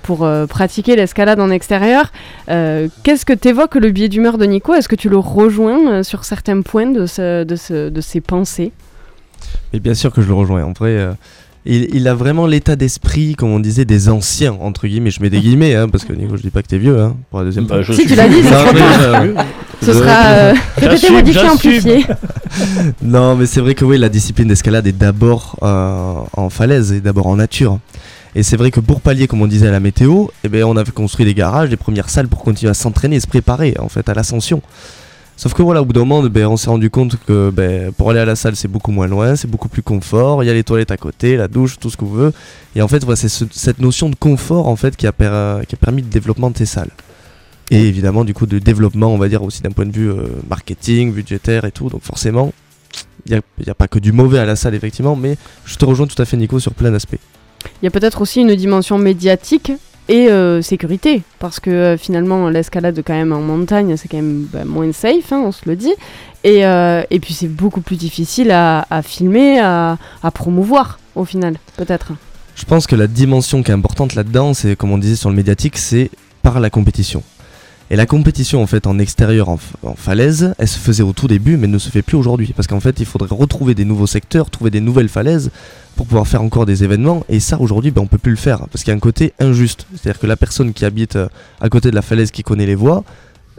[0.02, 2.12] pour pratiquer l'escalade en extérieur.
[2.46, 4.72] Qu'est-ce que t'évoques le biais d'humeur de Nico?
[4.72, 8.72] Est-ce que tu le rejoins sur certains points de, ses pensées?
[9.74, 10.72] Bien sûr que je le rejoins.
[11.66, 15.10] Il, a vraiment l'état d'esprit, comme on disait, des anciens, entre guillemets.
[15.10, 17.16] Je mets des guillemets, hein, parce que Nico, je dis pas que t'es vieux, hein,
[17.30, 17.94] pour la deuxième bah, fois.
[17.94, 18.42] Si tu l'as dit,
[19.82, 22.06] Ce sera euh, peut-être modifié, amplifié.
[23.02, 27.00] non, mais c'est vrai que oui, la discipline d'escalade est d'abord euh, en falaise et
[27.00, 27.78] d'abord en nature.
[28.34, 30.76] Et c'est vrai que pour pallier, comme on disait à la météo, eh ben, on
[30.76, 33.88] avait construit des garages, des premières salles pour continuer à s'entraîner et se préparer en
[33.88, 34.60] fait à l'ascension.
[35.39, 38.09] Sauf que voilà, au bout d'un moment, ben, on s'est rendu compte que ben, pour
[38.11, 40.43] aller à la salle, c'est beaucoup moins loin, c'est beaucoup plus confort.
[40.43, 42.30] Il y a les toilettes à côté, la douche, tout ce que vous voulez.
[42.74, 45.61] Et en fait, voilà, c'est ce- cette notion de confort en fait qui a, per-
[45.68, 46.91] qui a permis le développement de ces salles.
[47.70, 50.22] Et évidemment, du coup, de développement, on va dire aussi d'un point de vue euh,
[50.49, 51.91] marketing, budgétaire et tout.
[51.91, 52.53] Donc forcément,
[53.26, 56.07] il n'y a pas que du mauvais à la salle, effectivement, mais je te rejoins
[56.07, 57.18] tout à fait, Nico, sur plein d'aspects.
[57.82, 59.72] Il y a peut-être aussi une dimension médiatique
[60.09, 64.46] et euh, sécurité, parce que euh, finalement l'escalade quand même en montagne, c'est quand même
[64.52, 65.92] bah, moins safe, hein, on se le dit.
[66.44, 69.98] Et, euh, et puis c'est beaucoup plus difficile à, filmer, à,
[70.32, 72.12] promouvoir au final, peut-être.
[72.54, 75.34] Je pense que la dimension qui est importante là-dedans, c'est comme on disait sur le
[75.34, 76.11] médiatique, c'est
[76.42, 77.22] par la compétition.
[77.90, 81.26] Et la compétition en fait en extérieur, en, en falaise, elle se faisait au tout
[81.26, 82.52] début, mais ne se fait plus aujourd'hui.
[82.54, 85.50] Parce qu'en fait, il faudrait retrouver des nouveaux secteurs, trouver des nouvelles falaises
[85.97, 87.24] pour pouvoir faire encore des événements.
[87.28, 89.32] Et ça, aujourd'hui, ben, on peut plus le faire parce qu'il y a un côté
[89.40, 89.86] injuste.
[89.94, 91.28] C'est-à-dire que la personne qui habite euh,
[91.61, 93.03] à côté de la falaise, qui connaît les voies,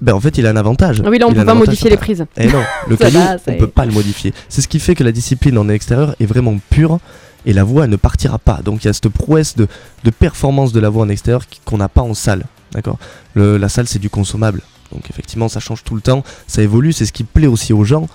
[0.02, 1.02] ben en fait, il a un avantage.
[1.04, 2.24] Ah oui, là on Il peut pas modifier les prises.
[2.38, 4.34] Eh non, le caillou, va, on c'est- peut pas le modifier.
[4.48, 7.00] C'est ce qui fait que la discipline en extérieur est vraiment pure
[7.48, 8.62] et la voie elle ne partira pas.
[8.64, 9.68] Donc il y a cette prouesse de,
[10.04, 12.46] de performance de la voie en extérieur qu'on n'a pas en salle.
[12.74, 13.00] D'accord?
[13.36, 14.62] La salle c'est du consommable.
[14.92, 17.84] Donc effectivement ça change tout le temps, ça évolue, c'est ce qui plaît aussi aux
[17.84, 18.08] gens.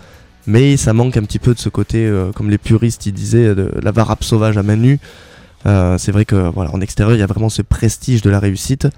[0.47, 3.71] Mais ça manque un petit peu de ce côté, euh, comme les puristes disaient, de
[3.83, 4.99] la varap sauvage à main nue.
[5.67, 8.41] Euh, c'est vrai que voilà, en extérieur il y a vraiment ce prestige de la
[8.41, 8.89] réussite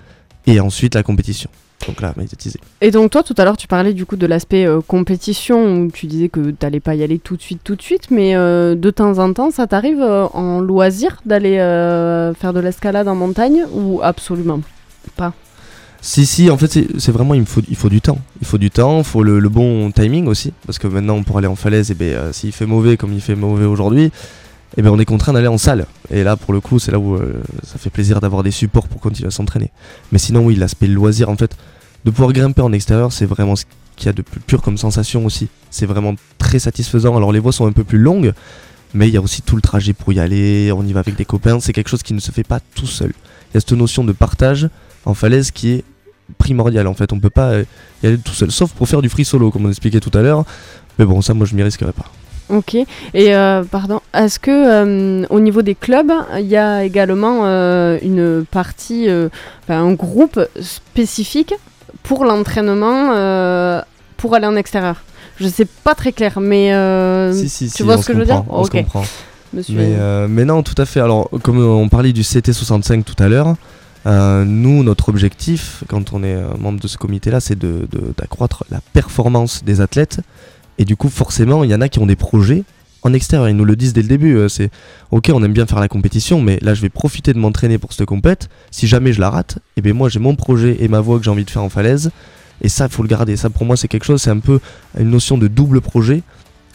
[0.46, 1.50] et ensuite la compétition.
[1.86, 2.58] Donc là, médiatisé.
[2.80, 5.90] Et donc toi tout à l'heure tu parlais du coup de l'aspect euh, compétition où
[5.90, 8.90] tu disais que t'allais pas y aller tout de suite tout de suite mais de
[8.90, 11.56] temps en temps ça t'arrive en loisir d'aller
[12.38, 14.60] faire de l'escalade en montagne ou absolument
[15.16, 15.34] pas?
[16.06, 18.18] Si, si, en fait, c'est vraiment, il me faut, il faut du temps.
[18.42, 20.52] Il faut du temps, il faut le, bon timing aussi.
[20.66, 23.22] Parce que maintenant, pour aller en falaise, eh ben, euh, s'il fait mauvais comme il
[23.22, 24.12] fait mauvais aujourd'hui,
[24.76, 25.86] eh ben, on est contraint d'aller en salle.
[26.10, 28.86] Et là, pour le coup, c'est là où euh, ça fait plaisir d'avoir des supports
[28.86, 29.70] pour continuer à s'entraîner.
[30.12, 31.56] Mais sinon, oui, l'aspect loisir, en fait,
[32.04, 33.64] de pouvoir grimper en extérieur, c'est vraiment ce
[33.96, 35.48] qu'il y a de plus pur comme sensation aussi.
[35.70, 37.16] C'est vraiment très satisfaisant.
[37.16, 38.34] Alors, les voies sont un peu plus longues,
[38.92, 40.70] mais il y a aussi tout le trajet pour y aller.
[40.70, 41.60] On y va avec des copains.
[41.60, 43.14] C'est quelque chose qui ne se fait pas tout seul.
[43.50, 44.68] Il y a cette notion de partage
[45.06, 45.84] en falaise qui est
[46.38, 47.12] primordial en fait.
[47.12, 47.64] On peut pas euh,
[48.02, 50.22] y aller tout seul, sauf pour faire du free solo, comme on expliquait tout à
[50.22, 50.44] l'heure.
[50.98, 52.06] Mais bon, ça, moi, je m'y risquerais pas.
[52.50, 52.74] Ok.
[52.74, 52.86] Et
[53.34, 58.44] euh, pardon, est-ce que euh, au niveau des clubs, il y a également euh, une
[58.44, 59.08] partie,
[59.68, 61.54] un groupe spécifique
[62.02, 63.08] pour l'entraînement
[64.18, 65.02] pour aller en extérieur?
[65.40, 66.70] Je sais pas très clair, mais
[67.32, 68.44] si, si, tu si, vois ce que je veux dire?
[68.48, 68.76] on se Ok.
[68.76, 69.04] comprend.
[69.52, 71.00] Monsieur- Mais, mais non, tout à fait.
[71.00, 73.54] Alors, comme on parlait du CT65 tout à l'heure,
[74.06, 78.12] euh, nous, notre objectif, quand on est euh, membre de ce comité-là, c'est de- de-
[78.16, 80.20] d'accroître la performance des athlètes.
[80.78, 82.64] Et du coup, forcément, il y en a qui ont des projets
[83.02, 83.48] en extérieur.
[83.48, 84.36] Ils nous le disent dès le début.
[84.36, 84.70] euh, c'est
[85.10, 87.92] ok, on aime bien faire la compétition, mais là, je vais profiter de m'entraîner pour
[87.92, 88.48] cette compète.
[88.70, 91.24] Si jamais je la rate, et bien moi, j'ai mon projet et ma voie que
[91.24, 92.10] j'ai envie de faire en falaise.
[92.60, 93.36] Et ça, faut le garder.
[93.36, 94.60] Ça, pour moi, c'est quelque chose, c'est un peu
[94.98, 96.22] une notion de double projet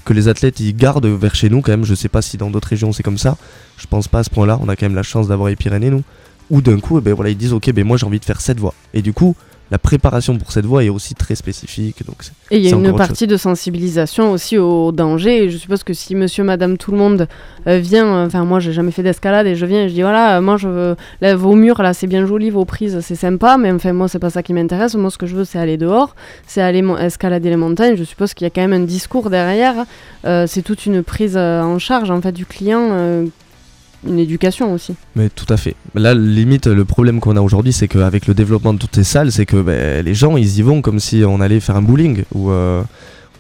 [0.05, 1.83] que les athlètes ils gardent vers chez nous quand même.
[1.85, 3.37] Je sais pas si dans d'autres régions c'est comme ça.
[3.77, 4.57] Je pense pas à ce point-là.
[4.61, 6.03] On a quand même la chance d'avoir les Pyrénées nous.
[6.49, 8.41] Ou d'un coup, eh ben voilà, ils disent ok, ben moi j'ai envie de faire
[8.41, 8.73] cette voie.
[8.93, 9.35] Et du coup,
[9.71, 12.05] la préparation pour cette voie est aussi très spécifique.
[12.05, 12.17] Donc
[12.49, 15.43] Et il y a une partie de sensibilisation aussi au danger.
[15.43, 17.27] Et je suppose que si monsieur, madame, tout le monde
[17.67, 20.01] euh, vient, euh, enfin moi j'ai jamais fait d'escalade et je viens et je dis
[20.01, 23.15] voilà, euh, moi je veux, là, vos murs là c'est bien joli, vos prises c'est
[23.15, 24.95] sympa, mais enfin moi c'est pas ça qui m'intéresse.
[24.95, 26.15] Moi ce que je veux c'est aller dehors,
[26.47, 27.95] c'est aller escalader les montagnes.
[27.95, 29.85] Je suppose qu'il y a quand même un discours derrière.
[30.25, 33.25] Euh, c'est toute une prise euh, en charge en fait du client, euh,
[34.07, 34.95] une éducation aussi.
[35.15, 35.75] Mais tout à fait.
[35.95, 39.31] Là, limite, le problème qu'on a aujourd'hui, c'est qu'avec le développement de toutes ces salles,
[39.31, 42.23] c'est que ben, les gens, ils y vont comme si on allait faire un bowling
[42.33, 42.81] ou, euh,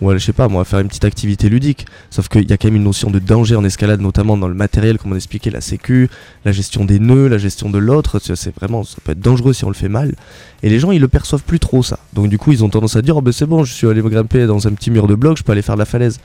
[0.01, 1.85] ou aller, je sais pas, faire une petite activité ludique.
[2.09, 4.53] Sauf qu'il y a quand même une notion de danger en escalade, notamment dans le
[4.53, 6.09] matériel, comme on expliquait, la sécu,
[6.43, 8.19] la gestion des nœuds, la gestion de l'autre.
[8.19, 10.13] C'est vraiment, ça peut être dangereux si on le fait mal.
[10.61, 11.99] Et les gens, ils le perçoivent plus trop, ça.
[12.13, 14.01] Donc, du coup, ils ont tendance à dire, oh, ben c'est bon, je suis allé
[14.01, 16.19] me grimper dans un petit mur de bloc, je peux aller faire la falaise.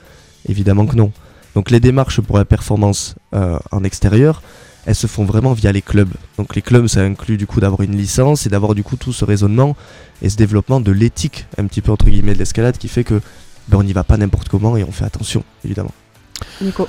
[0.49, 1.13] Évidemment que non.
[1.55, 4.43] Donc les démarches pour la performance euh, en extérieur,
[4.87, 6.13] elles se font vraiment via les clubs.
[6.37, 9.13] Donc les clubs, ça inclut du coup d'avoir une licence et d'avoir du coup tout
[9.13, 9.77] ce raisonnement
[10.23, 13.21] et ce développement de l'éthique, un petit peu entre guillemets de l'escalade, qui fait que
[13.69, 15.93] ben, on n'y va pas n'importe comment et on fait attention, évidemment.
[16.61, 16.89] Nico.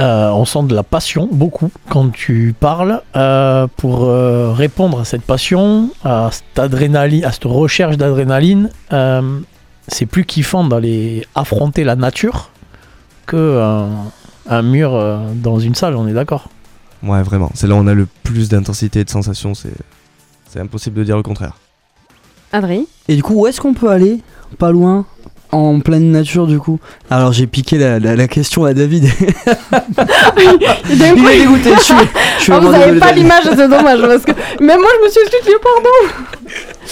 [0.00, 3.02] Euh, on sent de la passion beaucoup quand tu parles.
[3.16, 9.40] Euh, pour euh, répondre à cette passion, à cette adrénaline, à cette recherche d'adrénaline, euh,
[9.88, 12.50] c'est plus kiffant d'aller affronter la nature
[13.28, 13.88] que un,
[14.48, 15.94] un mur euh, dans une salle.
[15.96, 16.48] On est d'accord.
[17.04, 17.50] Ouais, vraiment.
[17.54, 19.54] C'est là où on a le plus d'intensité et de sensations.
[19.54, 19.72] C'est,
[20.50, 21.52] c'est impossible de dire le contraire.
[22.52, 22.82] Adrien?
[23.08, 24.18] Et du coup, où est-ce qu'on peut aller?
[24.58, 25.04] Pas loin
[25.50, 26.78] en pleine nature du coup.
[27.10, 29.04] Alors j'ai piqué la, la- la question à David.
[30.90, 31.94] Il est dégoûté, je suis,
[32.38, 34.88] je suis Ah, vous vraiment avez désolé, pas l'image, c'est dommage parce que même moi
[35.00, 36.24] je me suis dit pardon.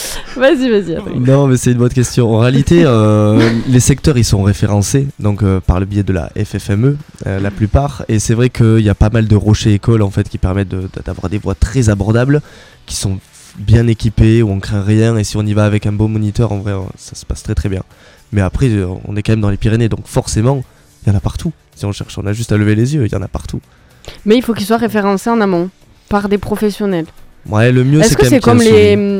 [0.36, 0.96] Vas-y, vas-y.
[1.18, 2.34] Non, mais c'est une bonne question.
[2.34, 6.30] En réalité, euh, les secteurs ils sont référencés donc euh, par le biais de la
[6.36, 8.04] FFME, euh, la plupart.
[8.08, 10.68] Et c'est vrai qu'il y a pas mal de rochers écoles en fait qui permettent
[10.68, 12.42] de- d'avoir des voies très abordables,
[12.84, 13.18] qui sont
[13.58, 15.16] bien équipées où on craint rien.
[15.16, 17.54] Et si on y va avec un bon moniteur, en vrai, ça se passe très
[17.54, 17.82] très bien.
[18.32, 18.68] Mais après,
[19.06, 20.62] on est quand même dans les Pyrénées, donc forcément,
[21.06, 21.52] il y en a partout.
[21.74, 23.60] Si on cherche, on a juste à lever les yeux, il y en a partout.
[24.26, 25.70] Mais il faut qu'il soit référencé en amont
[26.08, 27.06] par des professionnels.
[27.48, 28.60] Ouais, le mieux Est-ce c'est que quand c'est même comme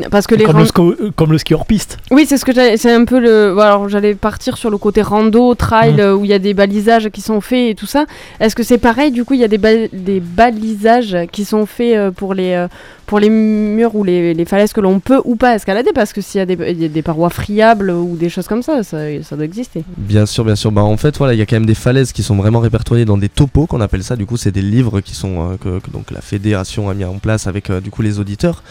[0.03, 1.99] les parce que les comme, le sco- comme le ski hors piste.
[2.11, 4.79] Oui, c'est ce que j'allais- c'est un peu le voilà, alors j'allais partir sur le
[4.79, 6.01] côté rando, trail Mm.
[6.01, 8.05] euh, où il y a des balisages qui sont faits et tout ça.
[8.41, 11.66] Est-ce que c'est pareil du coup, il y a des, ba- des balisages qui sont
[11.66, 12.68] faits euh, pour les euh,
[13.07, 16.21] pour les murs ou les, les falaises que l'on peut ou pas escalader parce que
[16.21, 18.99] s'il y a des, parois friables ou des choses comme ça, ça,
[19.33, 19.85] doit exister.
[19.97, 20.73] Bien sûr, bien sûr.
[20.73, 23.05] Bah, en fait, voilà, il y a quand même des falaises qui sont vraiment répertoriées
[23.05, 24.17] dans des topos, qu'on appelle ça.
[24.17, 27.19] Du coup, c'est des livres qui sont euh, que, donc la fédération a mis en
[27.19, 28.63] place avec euh, du coup les auditeurs,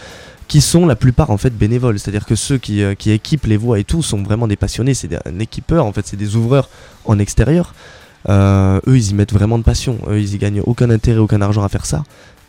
[0.48, 1.98] qui sont la plupart en fait bénévoles.
[1.98, 4.94] C'est-à-dire que ceux qui, euh, qui équipent les voies et tout sont vraiment des passionnés.
[4.94, 6.70] C'est des- un équipeur, en fait, c'est des ouvreurs
[7.06, 7.74] en extérieur.
[8.28, 9.98] Euh, eux, ils y mettent vraiment de passion.
[10.10, 12.04] Eux, ils y gagnent aucun intérêt, aucun argent à faire ça.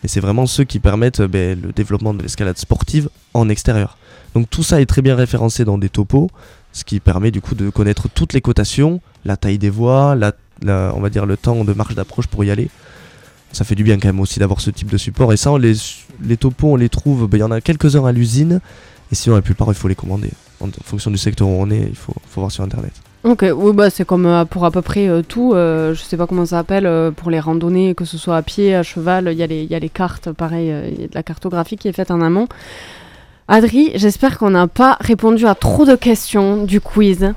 [0.06, 3.98] Et c'est vraiment ceux qui permettent euh, ben, le développement de l'escalade sportive en extérieur.
[4.34, 6.30] Donc tout ça est très bien référencé dans des topos,
[6.70, 10.32] ce qui permet du coup de connaître toutes les cotations, la taille des voies, la,
[10.94, 12.70] on va dire le temps de marche d'approche pour y aller.
[13.50, 15.32] Ça fait du bien quand même aussi d'avoir ce type de support.
[15.32, 15.74] Et ça, les,
[16.22, 18.60] les topos, on les trouve, ben, il y en a quelques-uns à l'usine,
[19.10, 20.30] et sinon la plupart, il faut les commander.
[20.60, 22.92] En, fonction du secteur où on est, il faut voir sur Internet.
[23.28, 25.52] Ok, oui, bah c'est comme euh, pour à peu près euh, tout.
[25.54, 28.42] euh, je sais pas comment ça s'appelle euh, pour les randonnées, que ce soit à
[28.42, 29.28] pied, à cheval.
[29.32, 31.14] Il y, a les- il y a les cartes, pareil, euh, il y a de
[31.14, 32.46] la cartographie qui est faite en amont.
[33.48, 37.32] Adri, j'espère qu'on n'a pas répondu à trop de questions du quiz.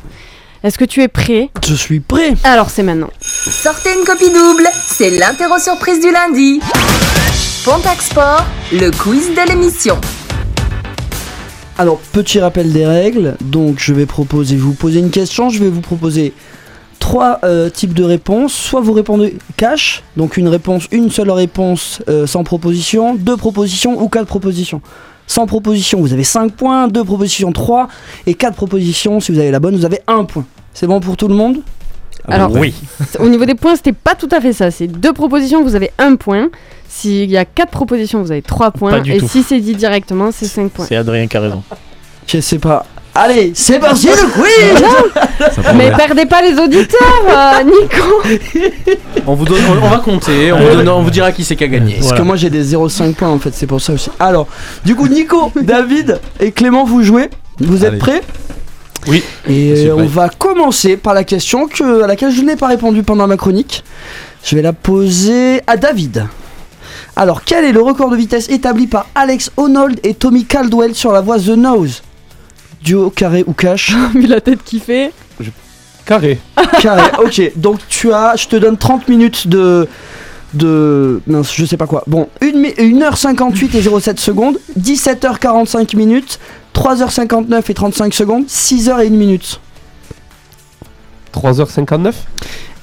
[0.63, 1.49] Est-ce que tu es prêt?
[1.65, 2.33] Je suis prêt.
[2.43, 3.09] Alors c'est maintenant.
[3.21, 6.59] Sortez une copie double, c'est l'interro surprise du lundi.
[7.65, 9.97] Pontac Sport, le quiz de l'émission.
[11.79, 13.37] Alors, petit rappel des règles.
[13.39, 15.49] Donc, je vais proposer, vous poser une question.
[15.49, 16.33] Je vais vous proposer
[16.99, 18.53] trois euh, types de réponses.
[18.53, 23.97] Soit vous répondez cash, donc une réponse, une seule réponse euh, sans proposition, deux propositions
[24.03, 24.81] ou quatre propositions.
[25.25, 27.87] Sans proposition, vous avez 5 points, deux propositions 3
[28.27, 30.45] et quatre propositions, si vous avez la bonne, vous avez un point.
[30.73, 31.61] C'est bon pour tout le monde?
[32.27, 32.75] Alors, oui.
[33.19, 34.69] Au niveau des points, c'était pas tout à fait ça.
[34.69, 36.49] C'est deux propositions, vous avez un point.
[36.91, 38.91] S'il y a quatre propositions, vous avez trois points.
[38.91, 39.27] Pas du Et tout.
[39.27, 40.85] si c'est dit directement, c'est cinq points.
[40.89, 41.63] C'est Adrien qui a raison.
[42.27, 42.83] Je sais pas.
[43.15, 48.21] Allez, c'est parti le quiz Mais perdez pas les auditeurs, euh, Nico
[49.27, 51.55] On vous donne, on, on va compter, on vous, donne- on vous dira qui c'est
[51.55, 51.93] qui a gagné.
[51.95, 52.19] Parce Voilà.
[52.21, 54.09] que moi j'ai des 0,5 points en fait, c'est pour ça aussi.
[54.19, 54.47] Alors,
[54.85, 57.29] du coup, Nico, David et Clément, vous jouez.
[57.59, 57.97] Vous êtes Allez.
[57.97, 58.21] prêts?
[59.07, 59.23] Oui.
[59.49, 63.27] Et on va commencer par la question que, à laquelle je n'ai pas répondu pendant
[63.27, 63.83] ma chronique.
[64.43, 66.25] Je vais la poser à David.
[67.19, 71.11] Alors, quel est le record de vitesse établi par Alex Honnold et Tommy Caldwell sur
[71.11, 72.01] la voie The Nose?
[72.81, 73.93] Duo, carré ou cash?
[74.13, 75.11] Vu la tête qu'il fait.
[76.05, 76.39] Carré.
[76.81, 77.51] Carré, ok.
[77.57, 79.89] Donc tu as, je te donne 30 minutes de.
[80.53, 81.21] de.
[81.27, 82.05] mince, je sais pas quoi.
[82.07, 86.39] Bon, 1h58 et 07 secondes, 17h45 minutes,
[86.73, 89.59] 3h59 et 35 secondes, 6h et 1 minute.
[91.33, 92.13] 3h59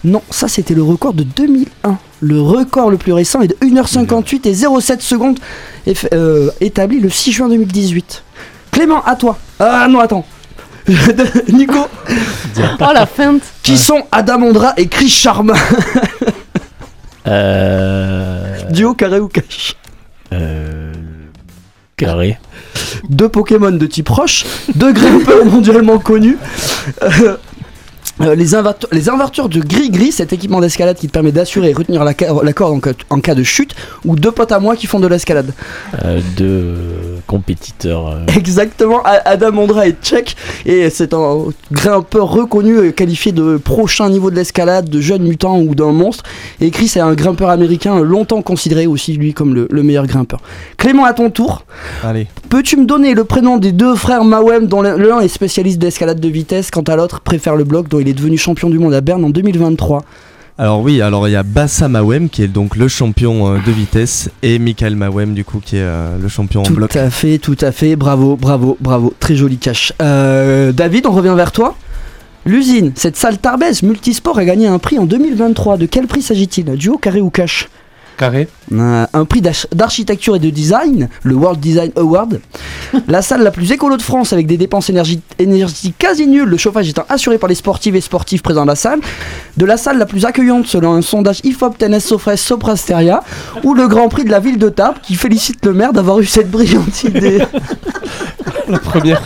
[0.05, 1.97] Non, ça c'était le record de 2001.
[2.21, 5.39] Le record le plus récent est de 1h58 et 07 secondes,
[6.13, 8.23] euh, établi le 6 juin 2018.
[8.71, 9.39] Clément, à toi.
[9.59, 10.25] Ah non, attends.
[11.53, 11.89] Nico,
[12.59, 15.55] Oh la feinte qui sont Adam Ondra et Chris Charma
[17.27, 18.71] Euh...
[18.71, 19.75] Duo, carré ou cash
[20.33, 20.93] euh,
[21.97, 22.39] Carré.
[23.09, 24.45] deux Pokémon de type roche,
[24.77, 26.39] deux grimpeurs mondialement connus.
[27.03, 27.37] euh,
[28.21, 31.73] euh, les, inverteurs, les inverteurs de gris-gris, cet équipement d'escalade qui te permet d'assurer et
[31.75, 34.87] retenir la, corde en cas, en cas de chute, ou deux potes à moi qui
[34.87, 35.53] font de l'escalade.
[36.05, 38.09] Euh, deux compétiteurs.
[38.09, 44.09] euh, Exactement, Adam Ondra est tchèque et c'est un grimpeur reconnu et qualifié de prochain
[44.09, 46.25] niveau de l'escalade, de jeune mutant ou d'un monstre.
[46.61, 50.41] Et Chris est un grimpeur américain longtemps considéré aussi lui comme le, le meilleur grimpeur.
[50.79, 51.65] Clément, à ton tour.
[52.05, 52.27] Allez.
[52.57, 56.29] Peux-tu me donner le prénom des deux frères Mawem dont l'un est spécialiste d'escalade de
[56.31, 59.03] vitesse, quant à l'autre préfère le bloc dont il est devenu champion du monde à
[59.03, 60.03] Berne en 2023
[60.57, 63.71] Alors oui, alors il y a Bassa Mawem qui est donc le champion euh, de
[63.71, 66.97] vitesse et Michael Mawem du coup qui est euh, le champion en Tout bloc.
[66.97, 69.93] à fait, tout à fait, bravo, bravo, bravo, très joli cash.
[70.01, 71.77] Euh, David, on revient vers toi.
[72.47, 75.77] L'usine, cette salle Tarbès multisport a gagné un prix en 2023.
[75.77, 76.65] De quel prix s'agit-il?
[76.77, 77.69] Duo, carré ou cash?
[78.17, 78.49] Carré.
[78.73, 79.43] Euh, un prix
[79.73, 82.41] d'architecture et de design, le World Design Award.
[83.09, 86.89] la salle la plus écolo de France avec des dépenses énergétiques quasi nulles, le chauffage
[86.89, 89.01] étant assuré par les sportives et sportifs présents dans la salle.
[89.57, 93.23] De la salle la plus accueillante selon un sondage IFOP Tennis Sofres Soprasteria.
[93.65, 96.27] Ou le Grand Prix de la ville de Tarbes qui félicite le maire d'avoir eu
[96.27, 97.39] cette brillante idée.
[98.69, 99.23] La première.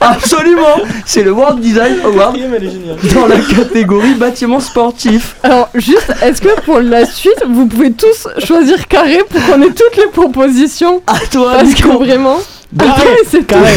[0.00, 0.76] Absolument
[1.06, 2.96] C'est le World Design Award elle est géniale.
[3.14, 5.36] dans la catégorie bâtiment sportif.
[5.42, 9.70] Alors, juste, est-ce que pour la suite, vous pouvez tous choisir carré pour qu'on ait
[9.72, 11.98] toutes les propositions À toi, Parce Nico.
[11.98, 12.38] que vraiment.
[12.78, 13.72] Carré, Carré, c'est carré.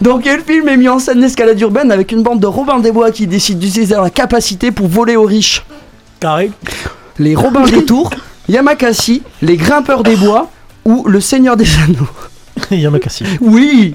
[0.00, 2.90] Dans quel film est mis en scène l'escalade urbaine avec une bande de Robin des
[2.92, 5.64] Bois qui décide d'utiliser leur capacité pour voler aux riches?
[6.20, 6.50] Carré.
[7.18, 8.10] Les Robins des Tours,
[8.48, 10.50] Yamakasi, les Grimpeurs des Bois
[10.84, 12.08] ou le Seigneur des Anneaux?
[12.76, 13.24] Yamakasi.
[13.40, 13.94] Oui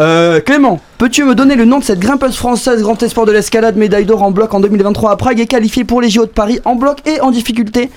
[0.00, 3.76] Euh, Clément, peux-tu me donner le nom de cette grimpeuse française grand espoir de l'escalade
[3.76, 6.60] médaille d'or en bloc en 2023 à Prague et qualifiée pour les JO de Paris
[6.64, 7.90] en bloc et en difficulté?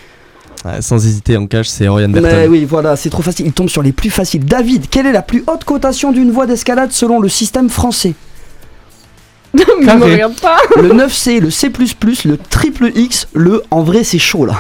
[0.80, 2.48] Sans hésiter, en cash, c'est Oriane Mais Berton.
[2.50, 3.46] oui, voilà, c'est trop facile.
[3.48, 4.46] Il tombe sur les plus faciles.
[4.46, 8.14] David, quelle est la plus haute cotation d'une voie d'escalade selon le système français?
[9.82, 11.72] Me regarde pas Le 9C, le C++,
[12.26, 14.56] le triple X, le en vrai c'est chaud là.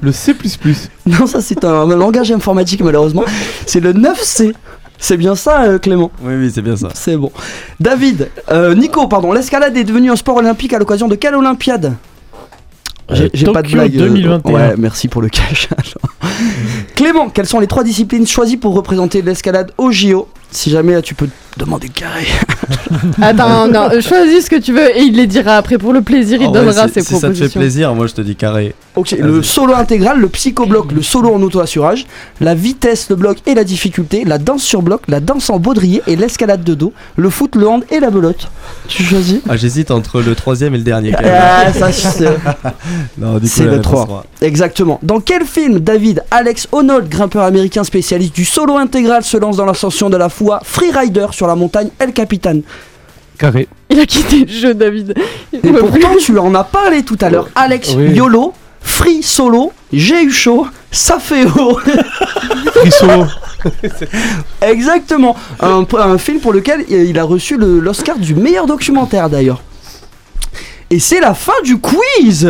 [0.00, 0.34] Le C.
[1.06, 3.24] Non, ça c'est un, un langage informatique malheureusement.
[3.66, 4.52] C'est le 9C.
[4.98, 6.10] C'est bien ça, euh, Clément?
[6.22, 6.88] Oui, oui, c'est bien ça.
[6.94, 7.30] C'est bon.
[7.80, 11.94] David, euh, Nico, pardon, l'escalade est devenue un sport olympique à l'occasion de quelle Olympiade?
[13.10, 13.96] J'ai j'ai pas de Tokyo blague.
[13.96, 14.52] euh, 2021.
[14.54, 15.68] ouais, merci pour le cash.
[15.72, 16.14] alors.
[16.94, 21.14] Clément, quelles sont les trois disciplines choisies pour représenter l'escalade au JO Si jamais tu
[21.16, 22.26] peux demander carré.
[23.22, 26.00] Attends, non, euh, choisis ce que tu veux et il les dira après pour le
[26.02, 28.20] plaisir, il Ah ouais, donnera si- ses si ça te fait plaisir, moi je te
[28.22, 28.74] dis carré.
[28.96, 29.20] Ok, Vas-y.
[29.22, 32.06] le solo intégral, le psychobloc, le solo en auto-assurage,
[32.40, 36.02] la vitesse, le bloc et la difficulté, la danse sur bloc, la danse en baudrier
[36.06, 38.48] et l'escalade de dos, le foot, le hand et la belote.
[38.88, 41.12] Tu choisis Ah, j'hésite entre le troisième et le dernier.
[41.16, 42.24] Ah, ça, c'est-
[43.18, 44.06] non, du coup, c'est la le réponse 3.
[44.06, 44.98] sera- Exactement.
[45.02, 49.66] Dans quel film David Alex Honnold, grimpeur américain spécialiste du solo intégral, se lance dans
[49.66, 52.58] l'ascension de la foi Freerider sur la montagne El Capitan
[53.38, 53.66] Carré.
[53.90, 55.14] Il a quitté le jeu, David.
[55.52, 57.48] Il Et pourtant, tu en as parlé tout à l'heure.
[57.54, 58.10] Alex Oui.
[58.12, 61.78] YOLO, Free Solo, J'ai eu chaud, ça fait haut.
[62.74, 63.26] Frisson.
[64.62, 65.34] Exactement.
[65.60, 69.62] Un, un film pour lequel il a reçu le- l'Oscar du meilleur documentaire d'ailleurs.
[70.90, 72.48] Et c'est la fin du quiz.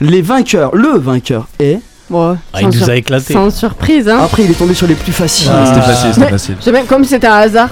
[0.00, 1.80] Les vainqueurs, le vainqueur est.
[2.10, 3.34] Bon, Ah, il nous sur- a éclaté.
[3.34, 4.20] Sans surprise, hein.
[4.24, 5.50] Après, il est tombé sur les plus faciles.
[5.52, 6.56] Ah, C'était facile, c'était facile.
[6.64, 7.68] J'aime bien comme c'était un hasard.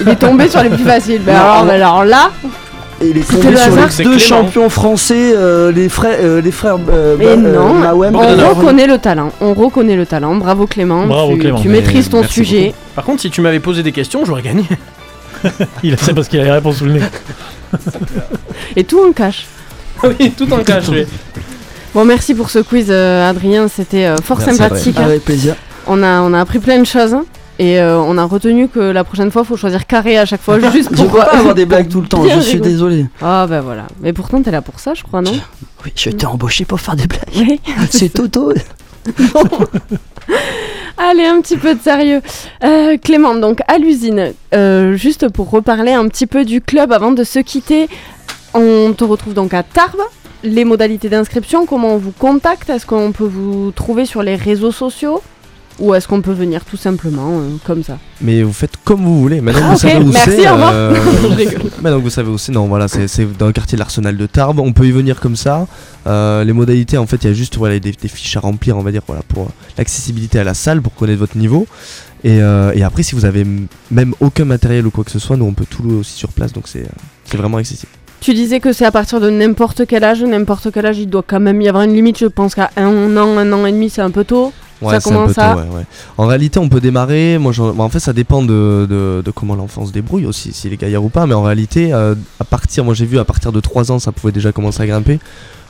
[0.00, 1.20] Il est tombé sur les plus faciles.
[1.24, 2.30] Ben alors, ben alors là,
[3.02, 3.88] Et il est tombé le sur hasard.
[3.98, 6.76] les deux champions français, euh, les frères, euh, les frères.
[6.88, 8.14] euh, euh, non, Mawem.
[8.14, 9.32] on reconnaît le talent.
[9.40, 10.36] On reconnaît le talent.
[10.36, 11.06] Bravo Clément.
[11.06, 11.60] Bravo, tu, Clément.
[11.60, 12.72] tu Mais maîtrises ton sujet.
[12.94, 14.64] Par contre, si tu m'avais posé des questions, j'aurais gagné.
[15.82, 17.00] Il sait parce qu'il a les réponses sous le nez.
[18.76, 19.46] Et tout en cache.
[20.04, 20.88] oui, tout en cache.
[20.90, 21.06] oui.
[21.94, 23.66] Bon, merci pour ce quiz, euh, Adrien.
[23.68, 24.96] C'était euh, fort Merci, sympathique.
[24.98, 25.04] hein.
[25.04, 25.56] Avec plaisir.
[25.86, 27.14] On a, on a appris plein de choses.
[27.14, 27.24] hein.
[27.58, 30.58] Et euh, on a retenu que la prochaine fois, faut choisir carré à chaque fois.
[30.72, 33.06] Juste Je pour peux pas avoir des blagues tout le temps, je suis désolé.
[33.20, 33.86] Ah, bah voilà.
[34.00, 35.32] Mais pourtant, t'es là pour ça, je crois, non?
[35.84, 37.22] Oui, je t'ai embauché pour faire des blagues.
[37.36, 37.60] Oui.
[37.90, 38.52] C'est Toto.
[40.96, 42.20] Allez, un petit peu de sérieux.
[42.64, 47.10] Euh, Clément, donc à l'usine, euh, juste pour reparler un petit peu du club avant
[47.10, 47.88] de se quitter,
[48.54, 49.98] on te retrouve donc à Tarbes.
[50.42, 52.70] Les modalités d'inscription, comment on vous contacte?
[52.70, 55.22] Est-ce qu'on peut vous trouver sur les réseaux sociaux?
[55.78, 57.98] Ou est-ce qu'on peut venir tout simplement euh, comme ça?
[58.20, 59.40] Mais vous faites comme vous voulez.
[59.40, 60.46] Maintenant Ah, vous savez où c'est.
[60.46, 60.94] euh.
[61.82, 64.26] Maintenant que vous savez où c'est, non, voilà, c'est dans le quartier de l'Arsenal de
[64.26, 64.60] Tarbes.
[64.60, 65.66] On peut y venir comme ça.
[66.06, 68.76] Euh, les modalités, en fait, il y a juste voilà, des, des fiches à remplir,
[68.76, 71.66] on va dire, voilà, pour l'accessibilité à la salle, pour connaître votre niveau.
[72.24, 73.46] Et, euh, et après, si vous avez
[73.90, 76.28] même aucun matériel ou quoi que ce soit, nous on peut tout louer aussi sur
[76.28, 76.84] place, donc c'est
[77.34, 77.92] vraiment accessible.
[78.20, 80.22] Tu disais que c'est à partir de n'importe quel âge.
[80.22, 82.18] N'importe quel âge, il doit quand même y avoir une limite.
[82.18, 84.52] Je pense qu'à un an, un an et demi, c'est un peu tôt.
[84.82, 85.52] Ouais, ça c'est un commence peu à.
[85.54, 85.84] tôt, ouais, ouais.
[86.18, 87.38] En réalité, on peut démarrer.
[87.38, 90.72] Moi, bah, en fait, ça dépend de, de- de comment l'enfant se débrouille aussi, s'il
[90.72, 91.26] est gaillard ou pas.
[91.26, 94.12] Mais en réalité, euh, à partir, moi j'ai vu à partir de 3 ans, ça
[94.12, 95.18] pouvait déjà commencer à grimper.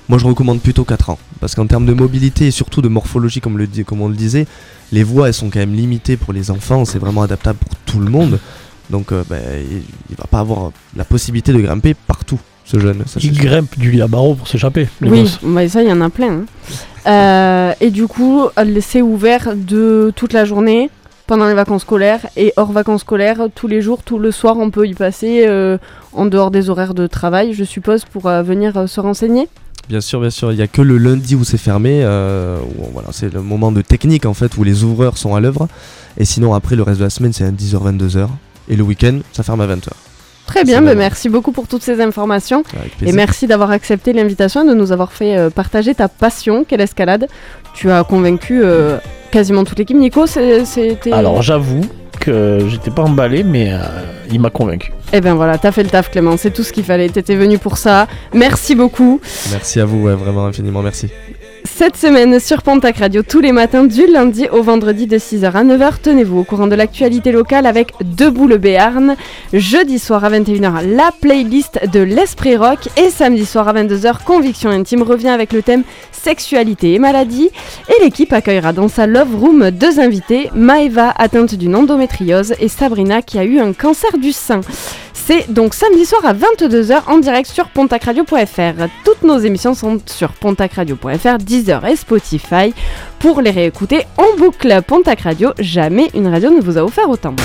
[0.09, 1.19] Moi, je recommande plutôt 4 ans.
[1.41, 4.47] Parce qu'en termes de mobilité et surtout de morphologie, comme, le, comme on le disait,
[4.93, 6.85] les voies, elles sont quand même limitées pour les enfants.
[6.85, 8.39] C'est vraiment adaptable pour tout le monde.
[8.91, 9.37] Donc, euh, bah,
[9.71, 13.03] il, il va pas avoir la possibilité de grimper partout, ce jeune.
[13.07, 14.89] Ça, Il grimpe du lit à barreaux pour s'échapper.
[15.03, 16.33] Oui, bah ça, il y en a plein.
[16.33, 16.45] hein.
[17.07, 18.43] Euh, et du coup,
[18.81, 20.91] c'est ouvert de toute la journée,
[21.27, 24.71] pendant les vacances scolaires et hors vacances scolaires, tous les jours, tout le soir, on
[24.71, 25.79] peut y passer euh,
[26.13, 29.49] en dehors des horaires de travail, je suppose, pour euh, venir euh, se renseigner.
[29.89, 30.53] Bien sûr, bien sûr.
[30.53, 32.01] Il n'y a que le lundi où c'est fermé.
[32.05, 35.41] euh, où, voilà, c'est le moment de technique en fait où les ouvreurs sont à
[35.41, 35.69] l'œuvre.
[36.19, 38.27] Et sinon, après, le reste de la semaine, c'est à 10h, 22h.
[38.71, 39.89] Et le week-end, ça ferme à 20h.
[40.47, 40.99] Très bien, bah, bon.
[40.99, 42.63] merci beaucoup pour toutes ces informations.
[43.05, 46.77] Et merci d'avoir accepté l'invitation et de nous avoir fait euh, partager ta passion qu'est
[46.77, 47.29] l'escalade.
[47.75, 48.99] Tu as convaincu euh,
[49.31, 49.97] quasiment toute l'équipe.
[49.97, 51.13] Nico, c'était.
[51.13, 51.83] Alors j'avoue
[52.19, 53.79] que j'étais pas emballé, mais euh,
[54.31, 54.93] il m'a convaincu.
[55.13, 56.37] Eh ben voilà, t'as fait le taf, Clément.
[56.37, 57.09] C'est tout ce qu'il fallait.
[57.09, 58.09] T'étais venu pour ça.
[58.35, 59.21] Merci beaucoup.
[59.51, 61.11] Merci à vous, ouais, vraiment infiniment merci.
[61.77, 65.65] Cette semaine sur Pontac Radio, tous les matins du lundi au vendredi de 6h à
[65.65, 69.17] 9h, tenez-vous au courant de l'actualité locale avec Debout le Béarn.
[69.55, 72.89] Jeudi soir à 21h, la playlist de l'Esprit Rock.
[72.99, 75.85] Et samedi soir à 22h, Conviction Intime revient avec le thème
[76.23, 77.51] Sexualité et maladie.
[77.89, 83.23] Et l'équipe accueillera dans sa Love Room deux invités, Maeva atteinte d'une endométriose et Sabrina
[83.23, 84.61] qui a eu un cancer du sein.
[85.13, 88.89] C'est donc samedi soir à 22h en direct sur pontacradio.fr.
[89.05, 92.75] Toutes nos émissions sont sur pontacradio.fr, Deezer et Spotify
[93.21, 94.83] pour les réécouter en boucle.
[94.87, 97.37] Pontac Radio, jamais une radio ne vous a offert autant.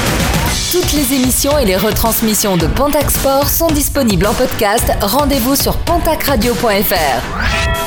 [0.72, 4.92] Toutes les émissions et les retransmissions de Pontac Sport sont disponibles en podcast.
[5.02, 7.85] Rendez-vous sur pontacradio.fr.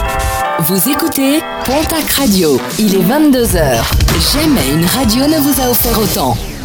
[0.61, 2.61] Vous écoutez Pontac Radio.
[2.81, 3.81] Il est 22h.
[4.33, 6.37] Jamais une radio ne vous a offert autant.